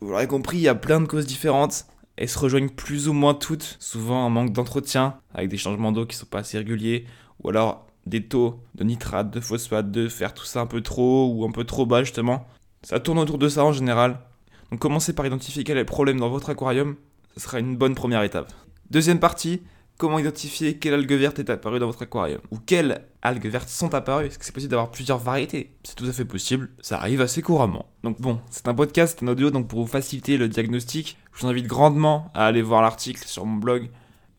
Vous 0.00 0.08
l'aurez 0.08 0.26
compris, 0.26 0.58
il 0.58 0.62
y 0.62 0.68
a 0.68 0.74
plein 0.74 1.00
de 1.00 1.06
causes 1.06 1.26
différentes. 1.26 1.86
Elles 2.16 2.28
se 2.28 2.38
rejoignent 2.38 2.70
plus 2.70 3.08
ou 3.08 3.12
moins 3.12 3.34
toutes, 3.34 3.76
souvent 3.78 4.24
un 4.24 4.30
manque 4.30 4.52
d'entretien, 4.52 5.18
avec 5.34 5.48
des 5.48 5.58
changements 5.58 5.92
d'eau 5.92 6.06
qui 6.06 6.16
sont 6.16 6.26
pas 6.26 6.40
assez 6.40 6.58
réguliers, 6.58 7.04
ou 7.42 7.50
alors 7.50 7.87
des 8.08 8.24
taux 8.24 8.60
de 8.74 8.84
nitrate, 8.84 9.30
de 9.30 9.40
phosphate, 9.40 9.90
de 9.90 10.08
fer, 10.08 10.34
tout 10.34 10.44
ça 10.44 10.60
un 10.60 10.66
peu 10.66 10.80
trop 10.80 11.32
ou 11.32 11.44
un 11.44 11.50
peu 11.50 11.64
trop 11.64 11.86
bas 11.86 12.02
justement. 12.02 12.46
Ça 12.82 13.00
tourne 13.00 13.18
autour 13.18 13.38
de 13.38 13.48
ça 13.48 13.64
en 13.64 13.72
général. 13.72 14.20
Donc 14.70 14.80
commencez 14.80 15.12
par 15.12 15.26
identifier 15.26 15.64
quel 15.64 15.76
est 15.76 15.80
le 15.80 15.86
problème 15.86 16.20
dans 16.20 16.28
votre 16.28 16.50
aquarium, 16.50 16.96
ce 17.34 17.40
sera 17.40 17.58
une 17.58 17.76
bonne 17.76 17.94
première 17.94 18.22
étape. 18.22 18.52
Deuxième 18.90 19.20
partie, 19.20 19.62
comment 19.98 20.18
identifier 20.18 20.78
quelle 20.78 20.94
algue 20.94 21.12
verte 21.12 21.38
est 21.38 21.50
apparue 21.50 21.78
dans 21.78 21.86
votre 21.86 22.02
aquarium 22.02 22.40
ou 22.50 22.58
quelles 22.58 23.04
algues 23.20 23.48
vertes 23.48 23.68
sont 23.68 23.94
apparues. 23.94 24.26
Est-ce 24.26 24.38
que 24.38 24.44
c'est 24.44 24.52
possible 24.52 24.70
d'avoir 24.70 24.90
plusieurs 24.90 25.18
variétés? 25.18 25.72
C'est 25.82 25.96
tout 25.96 26.06
à 26.06 26.12
fait 26.12 26.24
possible, 26.24 26.70
ça 26.80 26.98
arrive 26.98 27.20
assez 27.20 27.42
couramment. 27.42 27.86
Donc 28.04 28.20
bon, 28.20 28.40
c'est 28.50 28.68
un 28.68 28.74
podcast, 28.74 29.18
c'est 29.18 29.24
un 29.24 29.28
audio, 29.28 29.50
donc 29.50 29.68
pour 29.68 29.80
vous 29.80 29.86
faciliter 29.86 30.36
le 30.36 30.48
diagnostic, 30.48 31.18
je 31.34 31.40
vous 31.40 31.48
invite 31.48 31.66
grandement 31.66 32.30
à 32.34 32.46
aller 32.46 32.62
voir 32.62 32.80
l'article 32.82 33.26
sur 33.26 33.44
mon 33.44 33.56
blog 33.56 33.90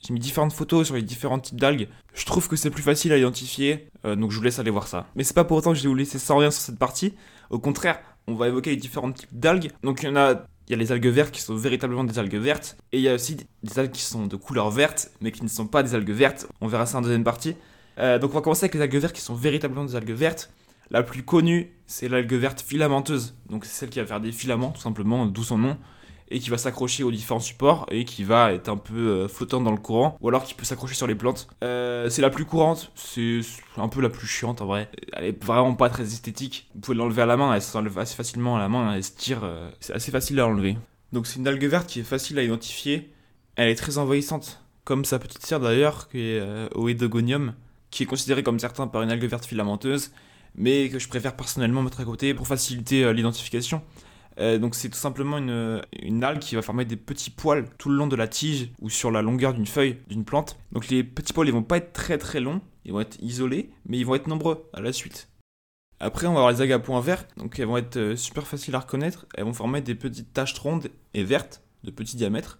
J'ai 0.06 0.14
mis 0.14 0.20
différentes 0.20 0.54
photos 0.54 0.88
sur 0.88 0.96
les 0.96 1.02
différents 1.02 1.40
types 1.40 1.60
d'algues. 1.60 1.90
Je 2.14 2.26
trouve 2.26 2.48
que 2.48 2.56
c'est 2.56 2.70
plus 2.70 2.84
facile 2.84 3.12
à 3.12 3.18
identifier, 3.18 3.90
euh, 4.06 4.16
donc 4.16 4.32
je 4.32 4.38
vous 4.38 4.44
laisse 4.44 4.60
aller 4.60 4.72
voir 4.72 4.88
ça. 4.88 5.08
Mais 5.16 5.24
c'est 5.24 5.34
pas 5.34 5.44
pour 5.44 5.58
autant 5.58 5.72
que 5.72 5.78
je 5.78 5.84
vais 5.84 5.90
vous 5.90 5.96
laisser 5.96 6.20
sans 6.20 6.38
rien 6.38 6.52
sur 6.52 6.62
cette 6.62 6.80
partie. 6.80 7.14
Au 7.50 7.60
contraire, 7.60 8.00
on 8.28 8.36
va 8.36 8.48
évoquer 8.48 8.70
les 8.70 8.78
différents 8.78 9.12
types 9.12 9.38
d'algues. 9.38 9.72
Donc 9.84 10.02
il 10.02 10.06
y 10.06 10.10
en 10.10 10.16
a, 10.16 10.46
il 10.68 10.72
y 10.72 10.74
a 10.74 10.78
les 10.78 10.92
algues 10.92 11.08
vertes 11.08 11.32
qui 11.32 11.42
sont 11.42 11.56
véritablement 11.56 12.04
des 12.04 12.18
algues 12.18 12.36
vertes, 12.36 12.78
et 12.92 12.98
il 12.98 13.04
y 13.04 13.10
a 13.10 13.16
aussi 13.16 13.38
des 13.64 13.80
algues 13.80 13.92
qui 13.92 14.02
sont 14.02 14.28
de 14.28 14.36
couleur 14.36 14.70
verte, 14.72 15.12
mais 15.20 15.32
qui 15.32 15.44
ne 15.44 15.50
sont 15.50 15.68
pas 15.68 15.84
des 15.84 15.96
algues 15.96 16.12
vertes. 16.12 16.48
On 16.62 16.68
verra 16.68 16.86
ça 16.86 17.00
en 17.00 17.02
deuxième 17.02 17.24
partie. 17.24 17.56
Euh, 17.98 18.18
donc 18.20 18.32
on 18.32 18.36
va 18.36 18.42
commencer 18.42 18.66
avec 18.66 18.76
les 18.76 18.82
algues 18.82 18.96
vertes 18.96 19.16
qui 19.16 19.22
sont 19.22 19.36
véritablement 19.36 19.84
des 19.84 19.96
algues 19.96 20.12
vertes. 20.12 20.52
La 20.92 21.04
plus 21.04 21.24
connue, 21.24 21.72
c'est 21.86 22.10
l'algue 22.10 22.34
verte 22.34 22.62
filamenteuse. 22.62 23.36
Donc 23.48 23.66
c'est 23.66 23.72
celle 23.72 23.90
qui 23.90 24.00
va 24.00 24.08
faire 24.08 24.22
des 24.22 24.32
filaments, 24.32 24.72
tout 24.72 24.82
simplement, 24.82 25.28
d'où 25.28 25.44
son 25.44 25.58
nom 25.58 25.78
et 26.32 26.40
qui 26.40 26.50
va 26.50 26.58
s'accrocher 26.58 27.04
aux 27.04 27.12
différents 27.12 27.40
supports 27.40 27.86
et 27.90 28.06
qui 28.06 28.24
va 28.24 28.54
être 28.54 28.70
un 28.70 28.78
peu 28.78 28.96
euh, 28.96 29.28
flottant 29.28 29.62
dans 29.62 29.72
le 29.72 29.78
courant 29.78 30.18
ou 30.22 30.28
alors 30.30 30.44
qui 30.44 30.54
peut 30.54 30.66
s'accrocher 30.66 30.96
sur 30.96 31.08
les 31.08 31.16
plantes. 31.16 31.48
Euh, 31.64 32.10
c'est 32.10 32.22
la 32.22 32.30
plus 32.30 32.46
courante, 32.46 32.92
c'est 32.96 33.42
un 33.78 33.88
peu 33.88 34.02
la 34.02 34.10
plus 34.10 34.28
chiante 34.28 34.62
en 34.62 34.66
vrai. 34.66 34.90
Elle 35.14 35.26
est 35.26 35.44
vraiment 35.44 35.74
pas 35.74 35.90
très 35.90 36.04
esthétique. 36.04 36.70
Vous 36.76 36.82
pouvez 36.82 36.98
l'enlever 36.98 37.22
à 37.22 37.26
la 37.26 37.38
main, 37.38 37.54
elle 37.54 37.62
s'enlève 37.62 37.98
assez 37.98 38.16
facilement 38.16 38.56
à 38.58 38.60
la 38.60 38.70
main, 38.70 38.94
elle 38.94 39.04
se 39.04 39.12
tire, 39.12 39.42
euh, 39.44 39.70
c'est 39.80 39.94
assez 39.94 40.12
facile 40.12 40.40
à 40.40 40.48
enlever. 40.48 40.78
Donc 41.14 41.26
c'est 41.26 41.40
une 41.40 41.48
algue 41.48 41.66
verte 41.66 41.88
qui 41.88 42.02
est 42.02 42.04
facile 42.04 42.38
à 42.38 42.44
identifier. 42.44 43.12
Elle 43.56 43.70
est 43.70 43.76
très 43.76 43.98
envahissante, 43.98 44.64
comme 44.84 45.06
sa 45.06 45.20
petite 45.20 45.46
sœur 45.46 45.60
d'ailleurs, 45.60 46.08
qui 46.10 46.22
est 46.22 46.42
Oedogonium, 46.76 47.54
qui 47.90 48.04
est 48.04 48.06
considérée 48.06 48.44
comme 48.44 48.60
certains 48.60 48.88
par 48.88 49.02
une 49.02 49.10
algue 49.10 49.26
verte 49.26 49.46
filamenteuse, 49.46 50.12
mais 50.56 50.88
que 50.90 51.00
je 51.00 51.10
préfère 51.10 51.36
personnellement 51.36 51.82
mettre 51.82 52.00
à 52.00 52.06
côté 52.06 52.34
pour 52.34 52.48
faciliter 52.48 53.12
l'identification. 53.12 53.82
Euh, 54.40 54.58
donc 54.58 54.76
c'est 54.76 54.90
tout 54.90 54.98
simplement 54.98 55.38
une, 55.38 55.82
une, 56.02 56.24
algue 56.24 56.40
qui 56.40 56.56
va 56.56 56.62
former 56.62 56.86
des 56.86 56.96
petits 56.96 57.30
poils 57.30 57.66
tout 57.78 57.90
le 57.90 57.96
long 57.96 58.08
de 58.08 58.16
la 58.16 58.28
tige 58.28 58.72
ou 58.80 58.90
sur 58.90 59.12
la 59.12 59.22
longueur 59.22 59.54
d'une 59.54 59.68
feuille 59.68 59.98
d'une 60.08 60.24
plante. 60.24 60.58
Donc 60.72 60.88
les 60.88 61.04
petits 61.04 61.34
poils 61.34 61.48
ils 61.48 61.54
vont 61.54 61.64
pas 61.64 61.78
être 61.78 61.92
très 61.92 62.18
très 62.18 62.40
longs, 62.40 62.62
ils 62.86 62.94
vont 62.94 63.02
être 63.02 63.18
isolés, 63.22 63.70
mais 63.86 63.98
ils 63.98 64.06
vont 64.06 64.16
être 64.16 64.28
nombreux 64.28 64.70
à 64.74 64.82
la 64.82 64.94
suite. 64.94 65.30
Après 66.00 66.28
on 66.28 66.34
va 66.34 66.40
avoir 66.40 66.54
les 66.54 66.62
algues 66.62 66.82
points 66.82 67.02
verts, 67.02 67.26
donc 67.36 67.60
elles 67.60 67.66
vont 67.66 67.78
être 67.78 67.98
euh, 67.98 68.16
super 68.16 68.48
faciles 68.48 68.76
à 68.76 68.80
reconnaître, 68.80 69.26
elles 69.36 69.44
vont 69.44 69.54
former 69.54 69.82
des 69.82 69.96
petites 69.96 70.32
taches 70.32 70.58
rondes 70.58 70.88
et 71.14 71.24
vertes 71.24 71.62
de 71.84 71.92
petit 71.92 72.16
diamètre. 72.16 72.60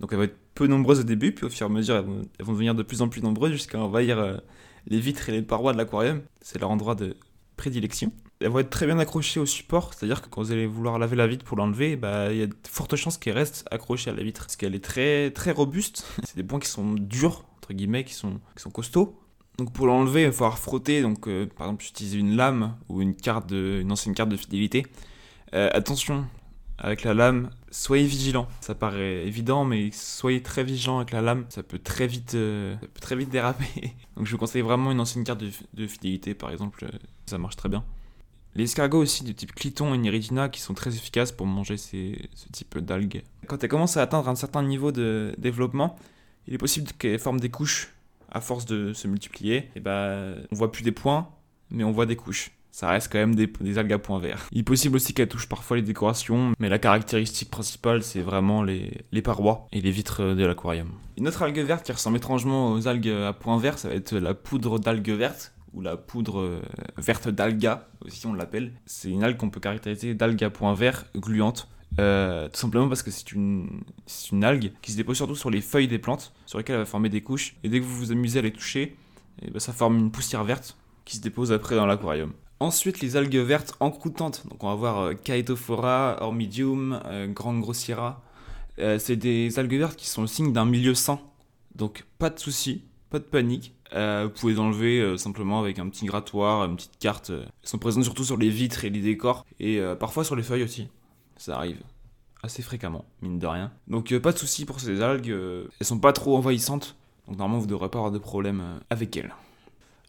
Donc 0.00 0.12
elles 0.12 0.18
vont 0.18 0.24
être 0.24 0.38
peu 0.54 0.66
nombreuses 0.66 1.00
au 1.00 1.04
début, 1.04 1.32
puis 1.32 1.44
au 1.44 1.50
fur 1.50 1.66
et 1.66 1.70
à 1.70 1.72
mesure 1.72 1.96
elles 1.96 2.44
vont, 2.44 2.52
devenir 2.52 2.74
de 2.74 2.82
plus 2.82 3.02
en 3.02 3.08
plus 3.08 3.20
nombreuses 3.20 3.52
jusqu'à 3.52 3.78
envahir 3.78 4.18
euh, 4.18 4.38
les 4.86 5.00
vitres 5.00 5.28
et 5.28 5.32
les 5.32 5.42
parois 5.42 5.74
de 5.74 5.78
l'aquarium. 5.78 6.22
C'est 6.40 6.58
leur 6.58 6.70
endroit 6.70 6.94
de 6.94 7.16
prédilection 7.56 8.12
elles 8.40 8.50
vont 8.50 8.60
être 8.60 8.70
très 8.70 8.86
bien 8.86 8.98
accrochées 8.98 9.40
au 9.40 9.46
support, 9.46 9.94
c'est-à-dire 9.94 10.22
que 10.22 10.28
quand 10.28 10.42
vous 10.42 10.52
allez 10.52 10.66
vouloir 10.66 10.98
laver 10.98 11.16
la 11.16 11.26
vitre 11.26 11.44
pour 11.44 11.56
l'enlever, 11.56 11.96
bah, 11.96 12.32
il 12.32 12.38
y 12.38 12.42
a 12.42 12.46
de 12.46 12.54
fortes 12.68 12.94
chances 12.94 13.18
qu'elle 13.18 13.36
reste 13.36 13.64
accrochée 13.70 14.10
à 14.10 14.14
la 14.14 14.22
vitre, 14.22 14.42
parce 14.42 14.56
qu'elle 14.56 14.74
est 14.74 14.84
très, 14.84 15.30
très 15.30 15.50
robuste. 15.50 16.06
C'est 16.24 16.36
des 16.36 16.44
points 16.44 16.60
qui 16.60 16.68
sont 16.68 16.94
durs, 16.94 17.44
entre 17.56 17.72
guillemets, 17.72 18.04
qui 18.04 18.14
sont, 18.14 18.40
qui 18.56 18.62
sont 18.62 18.70
costauds. 18.70 19.18
Donc 19.58 19.72
pour 19.72 19.88
l'enlever, 19.88 20.22
il 20.22 20.26
va 20.26 20.32
falloir 20.32 20.58
frotter. 20.58 21.02
Donc 21.02 21.26
euh, 21.26 21.46
par 21.46 21.66
exemple, 21.66 21.84
j'utilise 21.84 22.14
une 22.14 22.36
lame 22.36 22.76
ou 22.88 23.02
une 23.02 23.16
carte 23.16 23.48
de, 23.48 23.80
une 23.80 23.90
ancienne 23.90 24.14
carte 24.14 24.28
de 24.28 24.36
fidélité. 24.36 24.86
Euh, 25.54 25.68
attention 25.72 26.26
avec 26.78 27.02
la 27.02 27.12
lame, 27.12 27.50
soyez 27.72 28.06
vigilant. 28.06 28.46
Ça 28.60 28.76
paraît 28.76 29.26
évident, 29.26 29.64
mais 29.64 29.90
soyez 29.90 30.44
très 30.44 30.62
vigilant 30.62 30.98
avec 30.98 31.10
la 31.10 31.22
lame. 31.22 31.44
Ça 31.48 31.64
peut 31.64 31.80
très 31.80 32.06
vite, 32.06 32.36
euh, 32.36 32.76
très 33.00 33.16
vite 33.16 33.30
déraper. 33.30 33.64
Donc 34.16 34.26
je 34.26 34.30
vous 34.30 34.38
conseille 34.38 34.62
vraiment 34.62 34.92
une 34.92 35.00
ancienne 35.00 35.24
carte 35.24 35.40
de, 35.40 35.50
de 35.74 35.86
fidélité, 35.88 36.34
par 36.34 36.52
exemple. 36.52 36.86
Ça 37.26 37.36
marche 37.36 37.56
très 37.56 37.68
bien. 37.68 37.82
Les 38.54 38.64
escargots 38.64 39.00
aussi 39.00 39.24
de 39.24 39.32
type 39.32 39.54
Cliton 39.54 39.94
et 39.94 39.98
Neridina 39.98 40.48
qui 40.48 40.60
sont 40.60 40.74
très 40.74 40.94
efficaces 40.94 41.32
pour 41.32 41.46
manger 41.46 41.76
ces, 41.76 42.28
ce 42.34 42.48
type 42.48 42.78
d'algues. 42.78 43.22
Quand 43.46 43.62
elles 43.62 43.70
commencent 43.70 43.96
à 43.96 44.02
atteindre 44.02 44.28
un 44.28 44.34
certain 44.34 44.62
niveau 44.62 44.90
de 44.90 45.34
développement, 45.38 45.96
il 46.46 46.54
est 46.54 46.58
possible 46.58 46.90
qu'elles 46.98 47.18
forment 47.18 47.40
des 47.40 47.50
couches 47.50 47.94
à 48.30 48.40
force 48.40 48.66
de 48.66 48.92
se 48.92 49.06
multiplier. 49.08 49.70
Et 49.76 49.80
bah, 49.80 50.34
on 50.50 50.56
voit 50.56 50.72
plus 50.72 50.82
des 50.82 50.92
points, 50.92 51.28
mais 51.70 51.84
on 51.84 51.92
voit 51.92 52.06
des 52.06 52.16
couches. 52.16 52.50
Ça 52.70 52.88
reste 52.88 53.10
quand 53.10 53.18
même 53.18 53.34
des, 53.34 53.78
algues 53.78 53.92
à 53.92 53.98
points 53.98 54.20
verts. 54.20 54.46
Il 54.52 54.60
est 54.60 54.62
possible 54.62 54.96
aussi 54.96 55.12
qu'elles 55.12 55.28
touchent 55.28 55.48
parfois 55.48 55.76
les 55.76 55.82
décorations, 55.82 56.52
mais 56.58 56.68
la 56.68 56.78
caractéristique 56.78 57.50
principale, 57.50 58.02
c'est 58.02 58.20
vraiment 58.20 58.62
les, 58.62 59.04
les, 59.10 59.22
parois 59.22 59.66
et 59.72 59.80
les 59.80 59.90
vitres 59.90 60.22
de 60.22 60.44
l'aquarium. 60.44 60.90
Une 61.16 61.26
autre 61.26 61.42
algue 61.42 61.58
verte 61.58 61.84
qui 61.84 61.92
ressemble 61.92 62.18
étrangement 62.18 62.72
aux 62.72 62.86
algues 62.86 63.08
à 63.08 63.32
points 63.32 63.58
verts, 63.58 63.78
ça 63.78 63.88
va 63.88 63.94
être 63.94 64.14
la 64.14 64.34
poudre 64.34 64.78
d'algue 64.78 65.10
verte, 65.10 65.54
ou 65.78 65.80
la 65.80 65.96
poudre 65.96 66.40
euh, 66.40 66.62
verte 66.96 67.28
d'alga, 67.28 67.88
aussi 68.04 68.26
on 68.26 68.34
l'appelle. 68.34 68.72
C'est 68.84 69.10
une 69.10 69.22
algue 69.22 69.36
qu'on 69.36 69.48
peut 69.48 69.60
caractériser 69.60 70.12
d'alga 70.12 70.50
point 70.50 70.74
vert 70.74 71.06
gluante. 71.14 71.68
Euh, 72.00 72.48
tout 72.48 72.58
simplement 72.58 72.88
parce 72.88 73.02
que 73.02 73.10
c'est 73.12 73.32
une, 73.32 73.80
une 74.32 74.44
algue 74.44 74.72
qui 74.82 74.92
se 74.92 74.96
dépose 74.96 75.16
surtout 75.16 75.36
sur 75.36 75.50
les 75.50 75.60
feuilles 75.60 75.88
des 75.88 76.00
plantes, 76.00 76.34
sur 76.46 76.58
lesquelles 76.58 76.74
elle 76.74 76.82
va 76.82 76.86
former 76.86 77.08
des 77.08 77.22
couches. 77.22 77.54
Et 77.62 77.68
dès 77.68 77.78
que 77.78 77.84
vous 77.84 77.96
vous 77.96 78.12
amusez 78.12 78.40
à 78.40 78.42
les 78.42 78.52
toucher, 78.52 78.96
eh 79.42 79.50
ben 79.50 79.60
ça 79.60 79.72
forme 79.72 79.96
une 79.98 80.10
poussière 80.10 80.42
verte 80.42 80.76
qui 81.04 81.16
se 81.16 81.22
dépose 81.22 81.52
après 81.52 81.76
dans 81.76 81.86
l'aquarium. 81.86 82.32
Ensuite, 82.60 83.00
les 83.00 83.16
algues 83.16 83.36
vertes 83.36 83.76
encroutantes. 83.78 84.44
Donc, 84.48 84.64
on 84.64 84.68
va 84.68 84.74
voir 84.74 84.98
euh, 84.98 85.14
Chaetophora, 85.24 86.16
Ormidium, 86.20 87.00
euh, 87.04 87.28
Grand 87.28 87.56
Grossira. 87.56 88.20
c'est 88.76 89.16
des 89.16 89.58
algues 89.60 89.78
vertes 89.78 89.96
qui 89.96 90.08
sont 90.08 90.22
le 90.22 90.26
signe 90.26 90.52
d'un 90.52 90.64
milieu 90.64 90.94
sain. 90.94 91.20
Donc, 91.76 92.04
pas 92.18 92.30
de 92.30 92.38
souci, 92.40 92.82
pas 93.10 93.18
de 93.18 93.24
panique. 93.24 93.74
Euh, 93.94 94.24
vous 94.24 94.40
pouvez 94.40 94.58
enlever 94.58 95.00
euh, 95.00 95.16
simplement 95.16 95.60
avec 95.60 95.78
un 95.78 95.88
petit 95.88 96.06
grattoir, 96.06 96.64
une 96.64 96.76
petite 96.76 96.98
carte. 96.98 97.30
Elles 97.30 97.48
sont 97.62 97.78
présentes 97.78 98.04
surtout 98.04 98.24
sur 98.24 98.36
les 98.36 98.50
vitres 98.50 98.84
et 98.84 98.90
les 98.90 99.00
décors, 99.00 99.46
et 99.60 99.80
euh, 99.80 99.94
parfois 99.94 100.24
sur 100.24 100.36
les 100.36 100.42
feuilles 100.42 100.62
aussi. 100.62 100.88
Ça 101.36 101.56
arrive 101.56 101.80
assez 102.42 102.62
fréquemment, 102.62 103.04
mine 103.22 103.38
de 103.38 103.46
rien. 103.46 103.72
Donc 103.88 104.16
pas 104.18 104.32
de 104.32 104.38
souci 104.38 104.64
pour 104.64 104.80
ces 104.80 105.00
algues, 105.02 105.34
elles 105.80 105.86
sont 105.86 105.98
pas 105.98 106.12
trop 106.12 106.36
envahissantes, 106.36 106.96
donc 107.26 107.36
normalement 107.36 107.60
vous 107.60 107.66
devrez 107.66 107.88
pas 107.88 107.98
avoir 107.98 108.12
de 108.12 108.18
problème 108.18 108.80
avec 108.90 109.16
elles. 109.16 109.34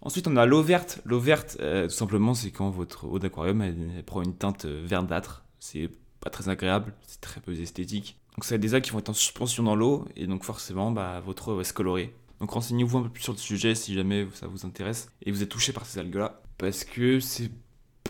Ensuite 0.01 0.27
on 0.27 0.37
a 0.37 0.45
l'eau 0.45 0.61
verte. 0.61 1.01
L'eau 1.05 1.19
verte, 1.19 1.57
tout 1.57 1.89
simplement 1.89 2.35
c'est 2.35 2.51
quand 2.51 2.69
votre 2.69 3.05
eau 3.05 3.17
d'aquarium 3.17 3.63
prend 4.05 4.21
une 4.21 4.35
teinte 4.35 4.65
verdâtre. 4.65 5.43
C'est 5.59 5.89
pas 6.19 6.29
très 6.29 6.49
agréable, 6.49 6.93
c'est 7.07 7.19
très 7.19 7.41
peu 7.41 7.51
esthétique. 7.53 8.19
Donc 8.35 8.45
c'est 8.45 8.59
des 8.59 8.75
algues 8.75 8.83
qui 8.83 8.91
vont 8.91 8.99
être 8.99 9.09
en 9.09 9.13
suspension 9.13 9.63
dans 9.63 9.75
l'eau, 9.75 10.05
et 10.15 10.27
donc 10.27 10.43
forcément 10.43 10.91
bah, 10.91 11.21
votre 11.25 11.47
eau 11.47 11.55
va 11.55 11.63
se 11.63 11.73
colorer. 11.73 12.13
Donc 12.39 12.51
renseignez-vous 12.51 12.97
un 12.97 13.03
peu 13.03 13.09
plus 13.09 13.23
sur 13.23 13.33
le 13.33 13.37
sujet 13.37 13.75
si 13.75 13.93
jamais 13.93 14.27
ça 14.33 14.47
vous 14.47 14.65
intéresse 14.65 15.11
et 15.25 15.31
vous 15.31 15.43
êtes 15.43 15.49
touché 15.49 15.73
par 15.73 15.85
ces 15.85 15.99
algues-là. 15.99 16.41
Parce 16.57 16.83
que 16.83 17.19
c'est 17.19 17.51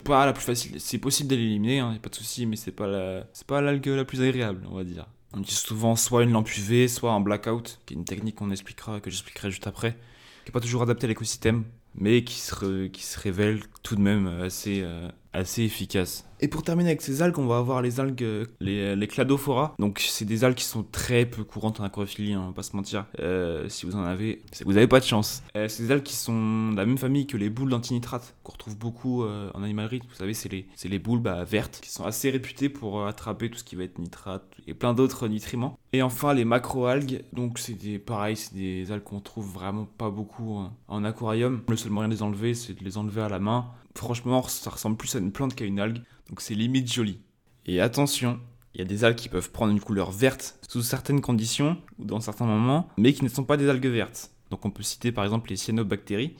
pas 0.03 0.25
la 0.25 0.33
plus 0.33 0.43
facile. 0.43 0.79
C'est 0.79 0.97
possible 0.97 1.29
de 1.29 1.35
l'éliminer, 1.35 1.79
hein, 1.79 1.97
pas 2.01 2.09
de 2.09 2.15
souci, 2.15 2.45
mais 2.45 2.55
c'est 2.55 2.71
pas 2.71 3.23
pas 3.47 3.61
l'algue 3.61 3.87
la 3.87 4.05
plus 4.05 4.21
agréable, 4.21 4.65
on 4.69 4.75
va 4.75 4.83
dire. 4.83 5.07
On 5.33 5.41
utilise 5.41 5.59
souvent 5.59 5.95
soit 5.95 6.23
une 6.23 6.31
lampe 6.31 6.49
UV, 6.57 6.87
soit 6.87 7.11
un 7.11 7.19
blackout, 7.19 7.79
qui 7.85 7.93
est 7.93 7.97
une 7.97 8.05
technique 8.05 8.35
qu'on 8.35 8.49
expliquera, 8.49 8.99
que 8.99 9.09
j'expliquerai 9.09 9.51
juste 9.51 9.67
après, 9.67 9.91
qui 9.91 10.49
n'est 10.49 10.53
pas 10.53 10.59
toujours 10.59 10.81
adaptée 10.81 11.05
à 11.05 11.07
l'écosystème, 11.07 11.65
mais 11.95 12.23
qui 12.23 12.39
se, 12.39 12.87
qui 12.87 13.03
se 13.03 13.19
révèle 13.19 13.61
tout 13.83 13.95
de 13.95 14.01
même 14.01 14.27
assez, 14.27 14.81
euh, 14.83 15.09
assez 15.33 15.63
efficace. 15.63 16.25
Et 16.41 16.47
pour 16.47 16.63
terminer 16.63 16.91
avec 16.91 17.01
ces 17.01 17.21
algues, 17.21 17.37
on 17.37 17.47
va 17.47 17.57
avoir 17.57 17.81
les 17.81 17.99
algues, 17.99 18.47
les, 18.61 18.95
les 18.95 19.07
cladophora. 19.07 19.75
Donc 19.77 19.99
c'est 19.99 20.23
des 20.23 20.45
algues 20.45 20.55
qui 20.55 20.63
sont 20.63 20.83
très 20.83 21.25
peu 21.25 21.43
courantes 21.43 21.81
en 21.81 21.83
aquariophilie, 21.83 22.33
hein, 22.33 22.41
on 22.43 22.47
va 22.47 22.53
pas 22.53 22.63
se 22.63 22.75
mentir. 22.75 23.05
Euh, 23.19 23.67
si 23.67 23.85
vous 23.85 23.95
en 23.95 24.03
avez, 24.03 24.41
vous 24.65 24.77
avez 24.77 24.87
pas 24.87 25.01
de 25.01 25.05
chance. 25.05 25.43
Euh, 25.57 25.67
c'est 25.67 25.83
des 25.83 25.91
algues 25.91 26.03
qui 26.03 26.15
sont 26.15 26.71
de 26.71 26.77
la 26.77 26.85
même 26.85 26.97
famille 26.97 27.27
que 27.27 27.35
les 27.35 27.49
boules 27.49 27.69
d'antinitrate, 27.69 28.35
qu'on 28.43 28.53
retrouve 28.53 28.77
beaucoup 28.77 29.23
euh, 29.23 29.51
en 29.53 29.63
animalerie. 29.63 30.01
Vous 30.09 30.15
savez, 30.15 30.33
c'est 30.33 30.49
les, 30.49 30.65
les 30.85 30.99
boules 30.99 31.19
bah, 31.19 31.43
vertes, 31.43 31.79
qui 31.83 31.89
sont 31.89 32.05
assez 32.05 32.29
réputées 32.29 32.69
pour 32.69 33.05
attraper 33.05 33.49
tout 33.49 33.57
ce 33.57 33.65
qui 33.65 33.75
va 33.75 33.83
être 33.83 33.99
nitrate 33.99 34.43
et 34.65 34.73
plein 34.73 34.93
d'autres 34.93 35.27
nutriments. 35.27 35.77
Et 35.91 36.01
enfin 36.01 36.33
les 36.33 36.45
macroalgues, 36.45 37.23
donc 37.33 37.59
c'est 37.59 37.75
pareil, 37.99 38.37
c'est 38.37 38.53
des 38.53 38.91
algues 38.91 39.03
qu'on 39.03 39.19
trouve 39.19 39.51
vraiment 39.51 39.85
pas 39.97 40.09
beaucoup 40.09 40.55
en, 40.55 40.71
en 40.87 41.03
aquarium. 41.03 41.61
Le 41.67 41.75
seul 41.75 41.91
moyen 41.91 42.07
de 42.07 42.13
les 42.13 42.23
enlever, 42.23 42.53
c'est 42.53 42.79
de 42.79 42.83
les 42.85 42.97
enlever 42.97 43.21
à 43.21 43.29
la 43.29 43.39
main. 43.39 43.65
Franchement, 43.95 44.43
ça 44.43 44.69
ressemble 44.69 44.97
plus 44.97 45.15
à 45.15 45.19
une 45.19 45.31
plante 45.31 45.55
qu'à 45.55 45.65
une 45.65 45.79
algue. 45.79 46.01
Donc 46.29 46.41
c'est 46.41 46.55
limite 46.55 46.91
joli. 46.91 47.19
Et 47.65 47.81
attention, 47.81 48.39
il 48.73 48.79
y 48.79 48.81
a 48.81 48.85
des 48.85 49.03
algues 49.03 49.17
qui 49.17 49.29
peuvent 49.29 49.51
prendre 49.51 49.71
une 49.71 49.79
couleur 49.79 50.11
verte 50.11 50.59
sous 50.67 50.81
certaines 50.81 51.21
conditions 51.21 51.77
ou 51.97 52.05
dans 52.05 52.19
certains 52.19 52.45
moments, 52.45 52.89
mais 52.97 53.13
qui 53.13 53.23
ne 53.23 53.29
sont 53.29 53.43
pas 53.43 53.57
des 53.57 53.69
algues 53.69 53.87
vertes. 53.87 54.31
Donc 54.51 54.65
on 54.65 54.71
peut 54.71 54.83
citer 54.83 55.11
par 55.11 55.23
exemple 55.23 55.49
les 55.49 55.55
cyanobactéries, 55.55 56.35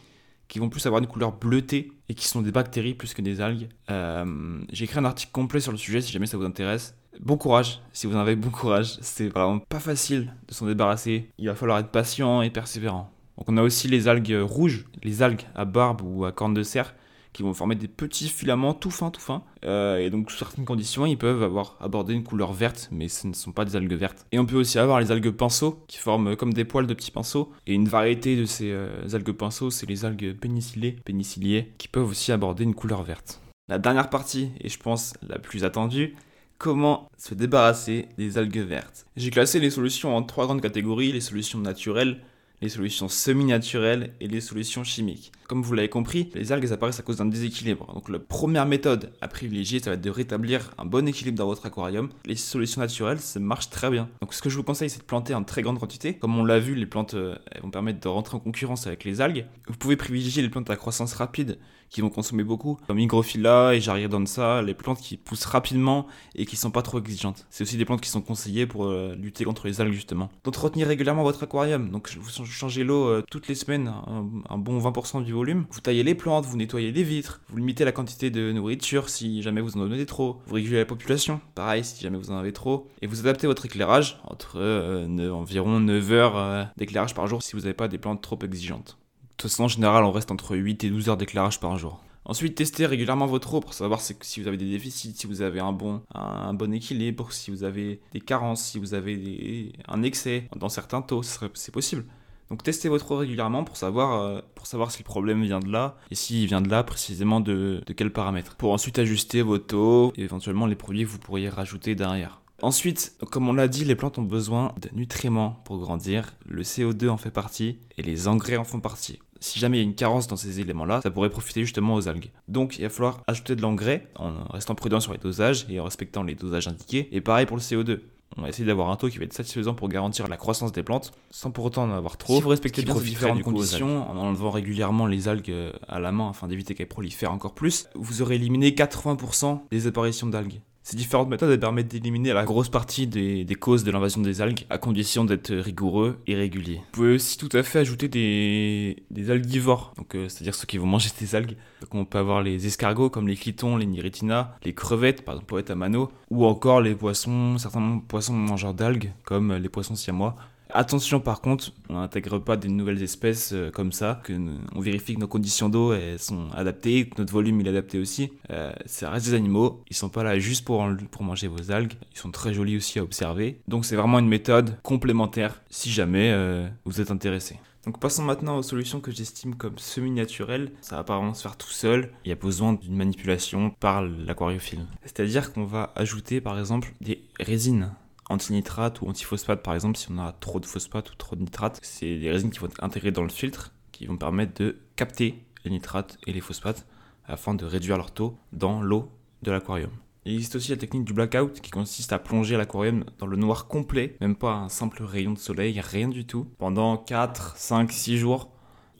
qui 0.47 0.59
vont 0.59 0.69
plus 0.69 0.85
avoir 0.85 1.01
une 1.01 1.07
couleur 1.07 1.31
bleutée 1.31 1.93
et 2.09 2.15
qui 2.15 2.27
sont 2.27 2.41
des 2.41 2.51
bactéries 2.51 2.95
plus 2.95 3.13
que 3.13 3.21
des 3.21 3.39
algues. 3.39 3.69
Euh, 3.89 4.59
j'ai 4.71 4.85
écrit 4.85 4.99
un 4.99 5.05
article 5.05 5.31
complet 5.31 5.59
sur 5.59 5.71
le 5.71 5.77
sujet 5.77 6.01
si 6.01 6.11
jamais 6.11 6.25
ça 6.25 6.37
vous 6.37 6.45
intéresse. 6.45 6.95
Bon 7.19 7.37
courage, 7.37 7.81
si 7.93 8.07
vous 8.07 8.15
en 8.15 8.19
avez 8.19 8.35
bon 8.35 8.49
courage, 8.49 8.97
c'est 9.01 9.29
vraiment 9.29 9.59
pas 9.59 9.79
facile 9.79 10.33
de 10.47 10.53
s'en 10.53 10.65
débarrasser. 10.65 11.29
Il 11.37 11.47
va 11.47 11.55
falloir 11.55 11.77
être 11.77 11.91
patient 11.91 12.41
et 12.41 12.49
persévérant. 12.49 13.11
Donc 13.37 13.47
on 13.47 13.57
a 13.57 13.61
aussi 13.61 13.87
les 13.87 14.07
algues 14.07 14.37
rouges, 14.41 14.85
les 15.03 15.21
algues 15.21 15.43
à 15.55 15.65
barbe 15.65 16.01
ou 16.03 16.25
à 16.25 16.31
corne 16.31 16.53
de 16.53 16.63
cerf, 16.63 16.95
qui 17.33 17.43
vont 17.43 17.53
former 17.53 17.75
des 17.75 17.87
petits 17.87 18.29
filaments 18.29 18.73
tout 18.73 18.91
fins, 18.91 19.11
tout 19.11 19.21
fins. 19.21 19.43
Euh, 19.65 19.97
et 19.97 20.09
donc, 20.09 20.31
sous 20.31 20.37
certaines 20.37 20.65
conditions, 20.65 21.05
ils 21.05 21.17
peuvent 21.17 21.43
avoir 21.43 21.77
abordé 21.79 22.13
une 22.13 22.23
couleur 22.23 22.53
verte, 22.53 22.89
mais 22.91 23.07
ce 23.07 23.27
ne 23.27 23.33
sont 23.33 23.51
pas 23.51 23.65
des 23.65 23.75
algues 23.75 23.93
vertes. 23.93 24.25
Et 24.31 24.39
on 24.39 24.45
peut 24.45 24.57
aussi 24.57 24.79
avoir 24.79 24.99
les 24.99 25.11
algues 25.11 25.31
pinceaux, 25.31 25.83
qui 25.87 25.97
forment 25.97 26.35
comme 26.35 26.53
des 26.53 26.65
poils 26.65 26.87
de 26.87 26.93
petits 26.93 27.11
pinceaux. 27.11 27.51
Et 27.67 27.73
une 27.73 27.87
variété 27.87 28.35
de 28.35 28.45
ces 28.45 28.71
euh, 28.71 28.89
algues 29.13 29.31
pinceaux, 29.31 29.69
c'est 29.69 29.87
les 29.87 30.05
algues 30.05 30.33
pénicillées, 30.33 30.97
pénicilliées, 31.05 31.73
qui 31.77 31.87
peuvent 31.87 32.09
aussi 32.09 32.31
aborder 32.31 32.63
une 32.63 32.75
couleur 32.75 33.03
verte. 33.03 33.41
La 33.67 33.77
dernière 33.77 34.09
partie, 34.09 34.49
et 34.61 34.69
je 34.69 34.79
pense 34.79 35.13
la 35.27 35.37
plus 35.37 35.63
attendue, 35.63 36.15
comment 36.57 37.09
se 37.17 37.33
débarrasser 37.33 38.09
des 38.17 38.37
algues 38.37 38.59
vertes. 38.59 39.05
J'ai 39.15 39.31
classé 39.31 39.59
les 39.59 39.69
solutions 39.69 40.15
en 40.15 40.23
trois 40.23 40.45
grandes 40.45 40.61
catégories, 40.61 41.11
les 41.11 41.21
solutions 41.21 41.59
naturelles, 41.59 42.19
les 42.61 42.69
solutions 42.69 43.07
semi-naturelles 43.07 44.13
et 44.19 44.27
les 44.27 44.41
solutions 44.41 44.83
chimiques. 44.83 45.31
Comme 45.47 45.63
vous 45.63 45.73
l'avez 45.73 45.89
compris, 45.89 46.29
les 46.35 46.51
algues 46.51 46.71
apparaissent 46.71 46.99
à 46.99 47.03
cause 47.03 47.17
d'un 47.17 47.25
déséquilibre. 47.25 47.91
Donc 47.93 48.09
la 48.09 48.19
première 48.19 48.65
méthode 48.65 49.11
à 49.21 49.27
privilégier, 49.27 49.79
ça 49.79 49.89
va 49.89 49.95
être 49.95 50.01
de 50.01 50.09
rétablir 50.09 50.71
un 50.77 50.85
bon 50.85 51.07
équilibre 51.07 51.37
dans 51.37 51.47
votre 51.47 51.65
aquarium. 51.65 52.09
Les 52.25 52.35
solutions 52.35 52.81
naturelles, 52.81 53.19
ça 53.19 53.39
marche 53.39 53.69
très 53.69 53.89
bien. 53.89 54.09
Donc 54.21 54.33
ce 54.33 54.41
que 54.41 54.49
je 54.49 54.57
vous 54.57 54.63
conseille, 54.63 54.89
c'est 54.89 54.99
de 54.99 55.05
planter 55.05 55.33
en 55.33 55.43
très 55.43 55.61
grande 55.61 55.79
quantité. 55.79 56.13
Comme 56.13 56.37
on 56.37 56.43
l'a 56.43 56.59
vu, 56.59 56.75
les 56.75 56.85
plantes 56.85 57.15
euh, 57.15 57.35
vont 57.63 57.71
permettre 57.71 57.99
de 57.99 58.07
rentrer 58.07 58.37
en 58.37 58.39
concurrence 58.39 58.85
avec 58.85 59.03
les 59.03 59.21
algues. 59.21 59.45
Vous 59.67 59.77
pouvez 59.77 59.95
privilégier 59.95 60.43
les 60.43 60.49
plantes 60.49 60.69
à 60.69 60.75
croissance 60.75 61.13
rapide 61.13 61.57
qui 61.89 62.01
vont 62.01 62.09
consommer 62.09 62.43
beaucoup, 62.43 62.77
comme 62.87 62.99
Hygrophila 62.99 63.75
et 63.75 63.81
Jaridansa, 63.81 64.61
les 64.61 64.73
plantes 64.73 64.99
qui 64.99 65.17
poussent 65.17 65.45
rapidement 65.45 66.07
et 66.35 66.45
qui 66.45 66.55
sont 66.55 66.71
pas 66.71 66.81
trop 66.81 66.99
exigeantes. 66.99 67.45
C'est 67.49 67.63
aussi 67.63 67.77
des 67.77 67.85
plantes 67.85 68.01
qui 68.01 68.09
sont 68.09 68.21
conseillées 68.21 68.65
pour 68.65 68.85
euh, 68.85 69.15
lutter 69.15 69.43
contre 69.43 69.67
les 69.67 69.81
algues 69.81 69.93
justement. 69.93 70.29
D'entretenir 70.43 70.87
régulièrement 70.87 71.23
votre 71.23 71.43
aquarium. 71.43 71.89
Donc 71.89 72.15
vous 72.19 72.45
changez 72.45 72.83
l'eau 72.83 73.07
euh, 73.07 73.23
toutes 73.29 73.47
les 73.47 73.55
semaines, 73.55 73.87
un, 74.07 74.27
un 74.49 74.57
bon 74.57 74.79
20% 74.79 75.23
du 75.23 75.33
volume. 75.33 75.65
Vous 75.71 75.81
taillez 75.81 76.03
les 76.03 76.15
plantes, 76.15 76.45
vous 76.45 76.57
nettoyez 76.57 76.91
les 76.91 77.03
vitres, 77.03 77.41
vous 77.49 77.57
limitez 77.57 77.85
la 77.85 77.91
quantité 77.91 78.29
de 78.29 78.51
nourriture 78.51 79.09
si 79.09 79.41
jamais 79.41 79.61
vous 79.61 79.77
en 79.77 79.81
donnez 79.81 80.05
trop. 80.05 80.41
Vous 80.45 80.55
régulez 80.55 80.77
la 80.77 80.85
population, 80.85 81.41
pareil 81.55 81.83
si 81.83 82.01
jamais 82.01 82.17
vous 82.17 82.31
en 82.31 82.37
avez 82.37 82.53
trop. 82.53 82.87
Et 83.01 83.07
vous 83.07 83.21
adaptez 83.21 83.47
votre 83.47 83.65
éclairage 83.65 84.19
entre 84.23 84.57
euh, 84.57 85.31
environ 85.31 85.79
9 85.79 86.11
heures 86.11 86.69
d'éclairage 86.77 87.13
par 87.13 87.27
jour 87.27 87.41
si 87.41 87.53
vous 87.53 87.61
n'avez 87.61 87.73
pas 87.73 87.87
des 87.87 87.97
plantes 87.97 88.21
trop 88.21 88.39
exigeantes. 88.43 88.97
De 89.39 89.43
toute 89.43 89.51
façon, 89.51 89.63
en 89.63 89.67
général, 89.69 90.03
on 90.03 90.11
reste 90.11 90.31
entre 90.31 90.57
8 90.57 90.83
et 90.83 90.89
12 90.89 91.07
heures 91.07 91.15
d'éclairage 91.15 91.61
par 91.61 91.77
jour. 91.77 92.03
Ensuite, 92.25 92.55
testez 92.55 92.85
régulièrement 92.85 93.25
votre 93.25 93.53
eau 93.53 93.61
pour 93.61 93.73
savoir 93.73 94.01
si 94.01 94.41
vous 94.41 94.47
avez 94.49 94.57
des 94.57 94.69
déficits, 94.69 95.13
si 95.15 95.27
vous 95.27 95.41
avez 95.41 95.61
un 95.61 95.71
bon, 95.71 96.01
un 96.13 96.53
bon 96.53 96.73
équilibre, 96.73 97.31
si 97.31 97.49
vous 97.49 97.63
avez 97.63 98.01
des 98.11 98.19
carences, 98.19 98.61
si 98.61 98.79
vous 98.79 98.93
avez 98.93 99.71
un 99.87 100.03
excès 100.03 100.49
dans 100.57 100.67
certains 100.67 101.01
taux, 101.01 101.23
c'est 101.23 101.71
possible. 101.71 102.03
Donc 102.49 102.63
testez 102.63 102.89
votre 102.89 103.09
eau 103.13 103.15
régulièrement 103.15 103.63
pour 103.63 103.77
savoir, 103.77 104.19
euh, 104.19 104.41
pour 104.55 104.67
savoir 104.67 104.91
si 104.91 104.99
le 104.99 105.05
problème 105.05 105.41
vient 105.41 105.61
de 105.61 105.71
là 105.71 105.95
et 106.11 106.15
s'il 106.15 106.45
vient 106.45 106.59
de 106.59 106.67
là 106.67 106.83
précisément 106.83 107.39
de, 107.39 107.81
de 107.85 107.93
quels 107.93 108.11
paramètres. 108.11 108.57
Pour 108.57 108.73
ensuite 108.73 108.99
ajuster 108.99 109.41
vos 109.41 109.57
taux 109.57 110.11
et 110.17 110.23
éventuellement 110.23 110.65
les 110.65 110.75
produits 110.75 111.05
que 111.05 111.09
vous 111.09 111.17
pourriez 111.17 111.47
rajouter 111.47 111.95
derrière. 111.95 112.41
Ensuite, 112.61 113.15
comme 113.31 113.47
on 113.47 113.53
l'a 113.53 113.69
dit, 113.69 113.85
les 113.85 113.95
plantes 113.95 114.17
ont 114.17 114.23
besoin 114.23 114.73
de 114.81 114.89
nutriments 114.91 115.61
pour 115.63 115.77
grandir. 115.77 116.33
Le 116.45 116.63
CO2 116.63 117.07
en 117.07 117.15
fait 117.15 117.31
partie 117.31 117.79
et 117.97 118.01
les 118.01 118.27
engrais 118.27 118.57
en 118.57 118.65
font 118.65 118.81
partie 118.81 119.19
si 119.39 119.59
jamais 119.59 119.77
il 119.77 119.81
y 119.81 119.83
a 119.83 119.87
une 119.87 119.95
carence 119.95 120.27
dans 120.27 120.35
ces 120.35 120.59
éléments-là, 120.59 121.01
ça 121.01 121.11
pourrait 121.11 121.29
profiter 121.29 121.61
justement 121.61 121.95
aux 121.95 122.07
algues. 122.07 122.31
Donc 122.47 122.77
il 122.77 122.83
va 122.83 122.89
falloir 122.89 123.23
ajouter 123.27 123.55
de 123.55 123.61
l'engrais 123.61 124.07
en 124.15 124.43
restant 124.51 124.75
prudent 124.75 124.99
sur 124.99 125.13
les 125.13 125.19
dosages 125.19 125.65
et 125.69 125.79
en 125.79 125.83
respectant 125.83 126.23
les 126.23 126.35
dosages 126.35 126.67
indiqués. 126.67 127.09
Et 127.11 127.21
pareil 127.21 127.45
pour 127.45 127.57
le 127.57 127.61
CO2. 127.61 127.99
On 128.37 128.43
va 128.43 128.49
essayer 128.49 128.65
d'avoir 128.65 128.89
un 128.89 128.95
taux 128.95 129.09
qui 129.09 129.17
va 129.17 129.25
être 129.25 129.33
satisfaisant 129.33 129.73
pour 129.73 129.89
garantir 129.89 130.27
la 130.27 130.37
croissance 130.37 130.71
des 130.71 130.83
plantes, 130.83 131.11
sans 131.31 131.49
pour 131.49 131.65
autant 131.65 131.83
en 131.83 131.91
avoir 131.91 132.17
trop. 132.17 132.35
Si 132.35 132.41
vous 132.41 132.49
respectez 132.49 132.83
bien 132.83 132.95
ces 132.95 133.03
différentes 133.03 133.41
conditions, 133.41 134.09
en 134.09 134.15
enlevant 134.17 134.51
régulièrement 134.51 135.07
les 135.07 135.27
algues 135.27 135.53
à 135.87 135.99
la 135.99 136.11
main 136.11 136.29
afin 136.29 136.47
d'éviter 136.47 136.75
qu'elles 136.75 136.87
prolifèrent 136.87 137.33
encore 137.33 137.55
plus, 137.55 137.89
vous 137.95 138.21
aurez 138.21 138.35
éliminé 138.35 138.69
80% 138.71 139.61
des 139.71 139.87
apparitions 139.87 140.27
d'algues. 140.27 140.61
Ces 140.89 140.97
différentes 140.97 141.29
méthodes 141.29 141.59
permettent 141.59 141.89
d'éliminer 141.89 142.33
la 142.33 142.45
grosse 142.45 142.69
partie 142.69 143.05
des, 143.05 143.45
causes 143.59 143.83
de 143.83 143.91
l'invasion 143.91 144.21
des 144.21 144.41
algues, 144.41 144.65
à 144.71 144.79
condition 144.79 145.23
d'être 145.23 145.53
rigoureux 145.53 146.17
et 146.25 146.33
régulier. 146.33 146.77
Vous 146.77 146.91
pouvez 146.93 147.13
aussi 147.13 147.37
tout 147.37 147.55
à 147.55 147.61
fait 147.61 147.77
ajouter 147.77 148.07
des, 148.07 149.03
des 149.11 149.29
euh, 149.29 150.27
c'est-à-dire 150.27 150.55
ceux 150.55 150.65
qui 150.65 150.79
vont 150.79 150.87
manger 150.87 151.11
des 151.19 151.35
algues. 151.35 151.57
Donc 151.81 151.93
on 151.93 152.05
peut 152.05 152.17
avoir 152.17 152.41
les 152.41 152.65
escargots 152.65 153.11
comme 153.11 153.27
les 153.27 153.35
clitons, 153.35 153.77
les 153.77 153.85
niritina, 153.85 154.57
les 154.63 154.73
crevettes, 154.73 155.23
par 155.23 155.35
exemple 155.35 155.49
poète 155.49 155.69
à 155.69 155.75
mano, 155.75 156.09
ou 156.31 156.43
encore 156.47 156.81
les 156.81 156.95
poissons, 156.95 157.59
certains 157.59 158.01
poissons 158.07 158.33
mangeurs 158.33 158.73
d'algues 158.73 159.11
comme 159.25 159.53
les 159.53 159.69
poissons 159.69 159.93
siamois. 159.93 160.37
Attention 160.71 161.19
par 161.19 161.41
contre, 161.41 161.71
on 161.89 161.95
n'intègre 161.95 162.37
pas 162.37 162.55
des 162.55 162.69
nouvelles 162.69 163.01
espèces 163.01 163.53
euh, 163.53 163.71
comme 163.71 163.91
ça, 163.91 164.21
que 164.23 164.33
on 164.75 164.79
vérifie 164.79 165.15
que 165.15 165.19
nos 165.19 165.27
conditions 165.27 165.67
d'eau 165.67 165.93
sont 166.17 166.47
adaptées, 166.53 167.09
que 167.09 167.19
notre 167.19 167.33
volume 167.33 167.61
est 167.61 167.69
adapté 167.69 167.97
aussi. 167.97 168.31
Euh, 168.51 168.71
ça 168.85 169.09
reste 169.09 169.25
des 169.25 169.33
animaux, 169.33 169.83
ils 169.89 169.95
sont 169.95 170.09
pas 170.09 170.23
là 170.23 170.37
juste 170.37 170.65
pour, 170.65 170.83
manger 171.21 171.47
vos 171.47 171.71
algues, 171.71 171.93
ils 172.13 172.19
sont 172.19 172.31
très 172.31 172.53
jolis 172.53 172.77
aussi 172.77 172.99
à 172.99 173.03
observer. 173.03 173.59
Donc 173.67 173.85
c'est 173.85 173.95
vraiment 173.95 174.19
une 174.19 174.27
méthode 174.27 174.77
complémentaire 174.83 175.61
si 175.69 175.89
jamais 175.89 176.31
euh, 176.31 176.67
vous 176.85 177.01
êtes 177.01 177.09
intéressé. 177.09 177.59
Donc 177.85 177.99
passons 177.99 178.23
maintenant 178.23 178.57
aux 178.57 178.63
solutions 178.63 178.99
que 178.99 179.11
j'estime 179.11 179.55
comme 179.55 179.79
semi-naturelles. 179.79 180.71
Ça 180.81 180.97
va 180.97 181.01
vraiment 181.01 181.33
se 181.33 181.41
faire 181.41 181.57
tout 181.57 181.71
seul. 181.71 182.11
Il 182.25 182.29
y 182.29 182.31
a 182.31 182.35
besoin 182.35 182.73
d'une 182.73 182.95
manipulation 182.95 183.71
par 183.71 184.03
l'aquariophile. 184.03 184.85
C'est-à-dire 185.03 185.53
qu'on 185.53 185.63
va 185.63 185.91
ajouter 185.95 186.41
par 186.41 186.59
exemple 186.59 186.93
des 187.01 187.23
résines 187.39 187.91
antinitrate 188.29 189.01
ou 189.01 189.07
antiphosphate 189.07 189.61
par 189.61 189.73
exemple 189.73 189.97
si 189.97 190.07
on 190.11 190.17
a 190.19 190.31
trop 190.31 190.59
de 190.59 190.65
phosphate 190.65 191.11
ou 191.11 191.15
trop 191.15 191.35
de 191.35 191.41
nitrate. 191.41 191.79
C'est 191.81 192.17
des 192.17 192.31
résines 192.31 192.51
qui 192.51 192.59
vont 192.59 192.67
être 192.67 192.83
intégrées 192.83 193.11
dans 193.11 193.23
le 193.23 193.29
filtre 193.29 193.73
qui 193.91 194.05
vont 194.05 194.17
permettre 194.17 194.53
de 194.61 194.77
capter 194.95 195.43
les 195.65 195.71
nitrates 195.71 196.17
et 196.25 196.31
les 196.31 196.39
phosphates 196.39 196.85
afin 197.25 197.53
de 197.53 197.65
réduire 197.65 197.97
leur 197.97 198.11
taux 198.11 198.37
dans 198.53 198.81
l'eau 198.81 199.11
de 199.41 199.51
l'aquarium. 199.51 199.91
Il 200.25 200.33
existe 200.33 200.55
aussi 200.55 200.71
la 200.71 200.77
technique 200.77 201.05
du 201.05 201.13
blackout 201.13 201.59
qui 201.59 201.71
consiste 201.71 202.13
à 202.13 202.19
plonger 202.19 202.55
l'aquarium 202.55 203.03
dans 203.17 203.25
le 203.25 203.37
noir 203.37 203.67
complet, 203.67 204.15
même 204.21 204.35
pas 204.35 204.53
un 204.53 204.69
simple 204.69 205.03
rayon 205.03 205.31
de 205.31 205.37
soleil, 205.37 205.79
rien 205.81 206.07
du 206.07 206.25
tout, 206.25 206.47
pendant 206.57 206.97
4, 206.97 207.57
5, 207.57 207.91
6 207.91 208.17
jours 208.17 208.51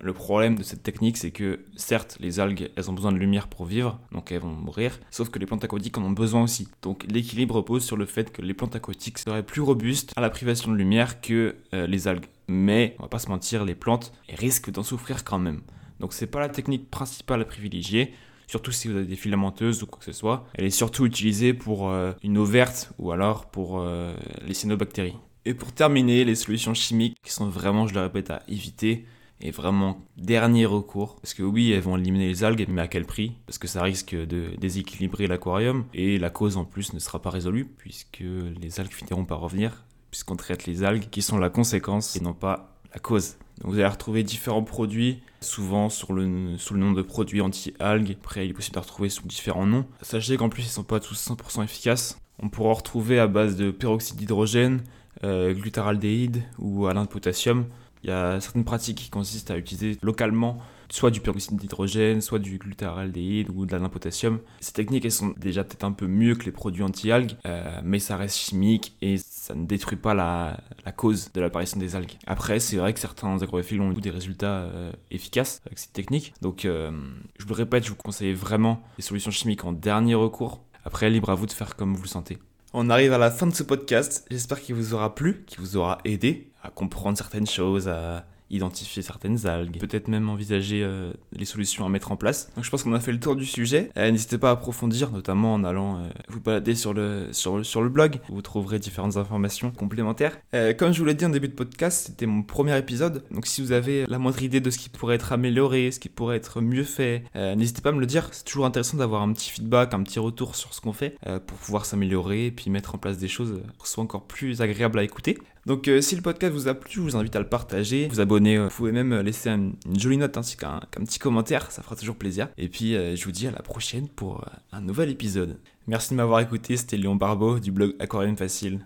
le 0.01 0.13
problème 0.13 0.55
de 0.55 0.63
cette 0.63 0.83
technique, 0.83 1.17
c'est 1.17 1.31
que 1.31 1.59
certes, 1.75 2.17
les 2.19 2.39
algues, 2.39 2.69
elles 2.75 2.89
ont 2.89 2.93
besoin 2.93 3.11
de 3.11 3.17
lumière 3.17 3.47
pour 3.47 3.65
vivre, 3.65 3.99
donc 4.11 4.31
elles 4.31 4.41
vont 4.41 4.49
mourir, 4.49 4.99
sauf 5.11 5.29
que 5.29 5.39
les 5.39 5.45
plantes 5.45 5.63
aquatiques 5.63 5.97
en 5.97 6.03
ont 6.03 6.11
besoin 6.11 6.43
aussi. 6.43 6.67
Donc 6.81 7.05
l'équilibre 7.09 7.55
repose 7.55 7.83
sur 7.83 7.97
le 7.97 8.05
fait 8.05 8.31
que 8.31 8.41
les 8.41 8.53
plantes 8.53 8.75
aquatiques 8.75 9.17
seraient 9.17 9.43
plus 9.43 9.61
robustes 9.61 10.13
à 10.15 10.21
la 10.21 10.29
privation 10.29 10.71
de 10.71 10.77
lumière 10.77 11.21
que 11.21 11.55
euh, 11.73 11.87
les 11.87 12.07
algues. 12.07 12.27
Mais, 12.47 12.95
on 12.99 13.03
va 13.03 13.09
pas 13.09 13.19
se 13.19 13.29
mentir, 13.29 13.65
les 13.65 13.75
plantes 13.75 14.13
risquent 14.29 14.71
d'en 14.71 14.83
souffrir 14.83 15.23
quand 15.23 15.39
même. 15.39 15.61
Donc 15.99 16.13
c'est 16.13 16.27
pas 16.27 16.39
la 16.39 16.49
technique 16.49 16.89
principale 16.89 17.41
à 17.41 17.45
privilégier, 17.45 18.13
surtout 18.47 18.71
si 18.71 18.87
vous 18.87 18.95
avez 18.95 19.05
des 19.05 19.15
filamenteuses 19.15 19.83
ou 19.83 19.85
quoi 19.85 19.99
que 19.99 20.05
ce 20.05 20.13
soit. 20.13 20.47
Elle 20.53 20.65
est 20.65 20.69
surtout 20.69 21.05
utilisée 21.05 21.53
pour 21.53 21.89
euh, 21.89 22.13
une 22.23 22.37
eau 22.37 22.45
verte 22.45 22.91
ou 22.97 23.11
alors 23.11 23.47
pour 23.47 23.79
euh, 23.79 24.15
les 24.47 24.53
cyanobactéries. 24.53 25.15
Et 25.45 25.53
pour 25.53 25.71
terminer, 25.71 26.25
les 26.25 26.35
solutions 26.35 26.73
chimiques 26.73 27.17
qui 27.23 27.31
sont 27.31 27.49
vraiment, 27.49 27.87
je 27.87 27.93
le 27.93 28.01
répète, 28.01 28.29
à 28.29 28.43
éviter 28.47 29.05
est 29.41 29.51
vraiment 29.51 30.05
dernier 30.17 30.65
recours. 30.65 31.15
Parce 31.21 31.33
que 31.33 31.43
oui, 31.43 31.71
elles 31.71 31.81
vont 31.81 31.97
éliminer 31.97 32.27
les 32.27 32.43
algues, 32.43 32.65
mais 32.69 32.81
à 32.81 32.87
quel 32.87 33.05
prix? 33.05 33.33
Parce 33.45 33.57
que 33.57 33.67
ça 33.67 33.81
risque 33.81 34.15
de 34.15 34.55
déséquilibrer 34.57 35.27
l'aquarium 35.27 35.85
et 35.93 36.17
la 36.17 36.29
cause 36.29 36.57
en 36.57 36.65
plus 36.65 36.93
ne 36.93 36.99
sera 36.99 37.21
pas 37.21 37.29
résolue 37.29 37.65
puisque 37.65 38.23
les 38.61 38.79
algues 38.79 38.93
finiront 38.93 39.25
par 39.25 39.39
revenir 39.39 39.85
puisqu'on 40.11 40.35
traite 40.35 40.65
les 40.65 40.83
algues 40.83 41.09
qui 41.09 41.21
sont 41.21 41.37
la 41.37 41.49
conséquence 41.49 42.15
et 42.15 42.19
non 42.19 42.33
pas 42.33 42.75
la 42.93 42.99
cause. 42.99 43.37
Donc 43.61 43.71
vous 43.71 43.79
allez 43.79 43.87
retrouver 43.87 44.23
différents 44.23 44.63
produits, 44.63 45.21
souvent 45.41 45.89
sous 45.89 46.13
le 46.13 46.25
nom 46.25 46.91
de 46.91 47.01
produits 47.01 47.41
anti-algues. 47.41 48.17
Après, 48.19 48.45
il 48.45 48.51
est 48.51 48.53
possible 48.53 48.75
de 48.75 48.79
retrouver 48.79 49.09
sous 49.09 49.27
différents 49.27 49.65
noms. 49.65 49.85
Sachez 50.01 50.37
qu'en 50.37 50.49
plus, 50.49 50.63
ils 50.63 50.67
ne 50.67 50.71
sont 50.71 50.83
pas 50.83 50.99
tous 50.99 51.29
100% 51.29 51.63
efficaces. 51.63 52.19
On 52.41 52.49
pourra 52.49 52.73
retrouver 52.73 53.19
à 53.19 53.27
base 53.27 53.57
de 53.57 53.69
peroxyde 53.69 54.15
d'hydrogène, 54.15 54.81
euh, 55.23 55.53
glutaraldéhyde 55.53 56.41
ou 56.57 56.87
à 56.87 56.93
de 56.93 57.05
potassium. 57.05 57.65
Il 58.03 58.09
y 58.09 58.13
a 58.13 58.39
certaines 58.39 58.65
pratiques 58.65 58.97
qui 58.97 59.09
consistent 59.09 59.51
à 59.51 59.57
utiliser 59.57 59.97
localement 60.01 60.59
soit 60.91 61.11
du 61.11 61.21
peroxyde 61.21 61.57
d'hydrogène, 61.57 62.21
soit 62.21 62.39
du 62.39 62.57
glutáraldéhyde 62.57 63.49
ou 63.53 63.65
de 63.65 63.75
la 63.75 63.89
potassium. 63.89 64.39
Ces 64.59 64.73
techniques, 64.73 65.05
elles 65.05 65.11
sont 65.11 65.33
déjà 65.37 65.63
peut-être 65.63 65.83
un 65.83 65.91
peu 65.91 66.07
mieux 66.07 66.35
que 66.35 66.45
les 66.45 66.51
produits 66.51 66.83
anti-algues, 66.83 67.33
euh, 67.45 67.79
mais 67.83 67.99
ça 67.99 68.17
reste 68.17 68.37
chimique 68.37 68.95
et 69.01 69.17
ça 69.17 69.55
ne 69.55 69.65
détruit 69.65 69.97
pas 69.97 70.13
la, 70.13 70.57
cause 70.97 71.31
de 71.33 71.41
l'apparition 71.41 71.79
des 71.79 71.95
algues. 71.95 72.17
Après, 72.25 72.59
c'est 72.59 72.77
vrai 72.77 72.93
que 72.93 72.99
certains 72.99 73.41
agrophiles 73.41 73.79
ont 73.81 73.91
eu 73.91 74.01
des 74.01 74.09
résultats 74.09 74.61
euh, 74.61 74.91
efficaces 75.11 75.61
avec 75.65 75.77
cette 75.77 75.93
technique. 75.93 76.33
Donc, 76.41 76.65
euh, 76.65 76.91
je 77.37 77.43
vous 77.43 77.49
le 77.49 77.55
répète, 77.55 77.83
je 77.83 77.89
vous 77.89 77.95
conseille 77.95 78.33
vraiment 78.33 78.81
les 78.97 79.03
solutions 79.03 79.31
chimiques 79.31 79.65
en 79.65 79.71
dernier 79.71 80.15
recours. 80.15 80.61
Après, 80.83 81.09
libre 81.09 81.29
à 81.29 81.35
vous 81.35 81.45
de 81.45 81.51
faire 81.51 81.75
comme 81.75 81.93
vous 81.93 82.01
le 82.01 82.07
sentez. 82.07 82.39
On 82.73 82.89
arrive 82.89 83.13
à 83.13 83.17
la 83.17 83.31
fin 83.31 83.47
de 83.47 83.53
ce 83.53 83.63
podcast. 83.63 84.25
J'espère 84.29 84.61
qu'il 84.61 84.75
vous 84.75 84.93
aura 84.93 85.15
plu, 85.15 85.43
qu'il 85.47 85.59
vous 85.59 85.77
aura 85.77 85.99
aidé 86.05 86.48
à 86.61 86.69
comprendre 86.69 87.17
certaines 87.17 87.47
choses, 87.47 87.87
à 87.87 88.25
identifier 88.49 89.01
certaines 89.01 89.45
algues, 89.45 89.77
peut-être 89.77 90.07
même 90.07 90.29
envisager 90.29 90.81
euh, 90.83 91.13
les 91.33 91.45
solutions 91.45 91.85
à 91.85 91.89
mettre 91.89 92.11
en 92.11 92.15
place. 92.15 92.51
Donc 92.55 92.63
je 92.63 92.69
pense 92.69 92.83
qu'on 92.83 92.93
a 92.93 92.99
fait 92.99 93.11
le 93.11 93.19
tour 93.19 93.35
du 93.35 93.45
sujet. 93.45 93.91
Euh, 93.97 94.11
n'hésitez 94.11 94.37
pas 94.37 94.49
à 94.49 94.53
approfondir, 94.53 95.11
notamment 95.11 95.53
en 95.53 95.63
allant 95.63 95.97
euh, 95.97 96.09
vous 96.29 96.39
balader 96.39 96.75
sur 96.75 96.93
le, 96.93 97.27
sur, 97.31 97.65
sur 97.65 97.81
le 97.81 97.89
blog, 97.89 98.19
où 98.29 98.35
vous 98.35 98.41
trouverez 98.41 98.79
différentes 98.79 99.17
informations 99.17 99.71
complémentaires. 99.71 100.37
comme 100.77 100.93
je 100.93 100.99
vous 100.99 101.05
l'ai 101.05 101.13
dit 101.13 101.25
en 101.25 101.29
début 101.29 101.47
de 101.47 101.53
podcast, 101.53 102.07
c'était 102.07 102.25
mon 102.25 102.41
premier 102.41 102.77
épisode, 102.77 103.23
donc 103.31 103.45
si 103.47 103.61
vous 103.61 103.71
avez 103.71 104.05
la 104.07 104.19
moindre 104.19 104.41
idée 104.41 104.59
de 104.59 104.69
ce 104.69 104.77
qui 104.77 104.89
pourrait 104.89 105.15
être 105.15 105.31
amélioré, 105.31 105.91
ce 105.91 105.99
qui 105.99 106.09
pourrait 106.09 106.37
être 106.37 106.61
mieux 106.61 106.83
fait, 106.83 107.23
n'hésitez 107.35 107.81
pas 107.81 107.89
à 107.89 107.91
me 107.91 107.99
le 107.99 108.05
dire. 108.05 108.29
C'est 108.31 108.45
toujours 108.45 108.65
intéressant 108.65 108.97
d'avoir 108.97 109.21
un 109.21 109.31
petit 109.33 109.49
feedback, 109.49 109.93
un 109.93 110.03
petit 110.03 110.19
retour 110.19 110.55
sur 110.55 110.73
ce 110.73 110.81
qu'on 110.81 110.93
fait, 110.93 111.17
pour 111.47 111.57
pouvoir 111.57 111.85
s'améliorer 111.85 112.47
et 112.47 112.51
puis 112.51 112.69
mettre 112.69 112.95
en 112.95 112.97
place 112.97 113.17
des 113.17 113.27
choses 113.27 113.61
qui 113.81 113.89
soient 113.89 114.03
encore 114.03 114.25
plus 114.25 114.61
agréables 114.61 114.99
à 114.99 115.03
écouter. 115.03 115.37
Donc 115.65 115.87
euh, 115.87 116.01
si 116.01 116.15
le 116.15 116.21
podcast 116.21 116.53
vous 116.53 116.67
a 116.67 116.73
plu, 116.73 116.93
je 116.93 117.01
vous 117.01 117.15
invite 117.15 117.35
à 117.35 117.39
le 117.39 117.47
partager, 117.47 118.07
vous 118.07 118.19
abonner, 118.19 118.57
euh, 118.57 118.65
vous 118.65 118.75
pouvez 118.75 118.91
même 118.91 119.13
laisser 119.19 119.49
une, 119.49 119.75
jolie 119.97 120.17
note 120.17 120.37
ainsi 120.37 120.57
qu'un 120.57 120.79
petit 120.91 121.19
commentaire, 121.19 121.71
ça 121.71 121.83
fera 121.83 121.95
toujours 121.95 122.15
plaisir. 122.15 122.49
Et 122.57 122.67
puis 122.67 122.93
je 122.93 123.23
vous 123.23 123.31
dis 123.31 123.47
à 123.47 123.51
la 123.51 123.61
prochaine 123.61 124.07
pour 124.07 124.45
un 124.71 124.81
nouvel 124.81 125.09
épisode. 125.09 125.57
Merci 125.87 126.11
de 126.11 126.15
m'avoir 126.15 126.39
écouté, 126.39 126.77
c'était 126.77 126.97
Léon 126.97 127.15
Barbeau 127.15 127.59
du 127.59 127.71
blog 127.71 127.95
Aquarium 127.99 128.37
Facile. 128.37 128.85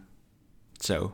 Ciao 0.81 1.13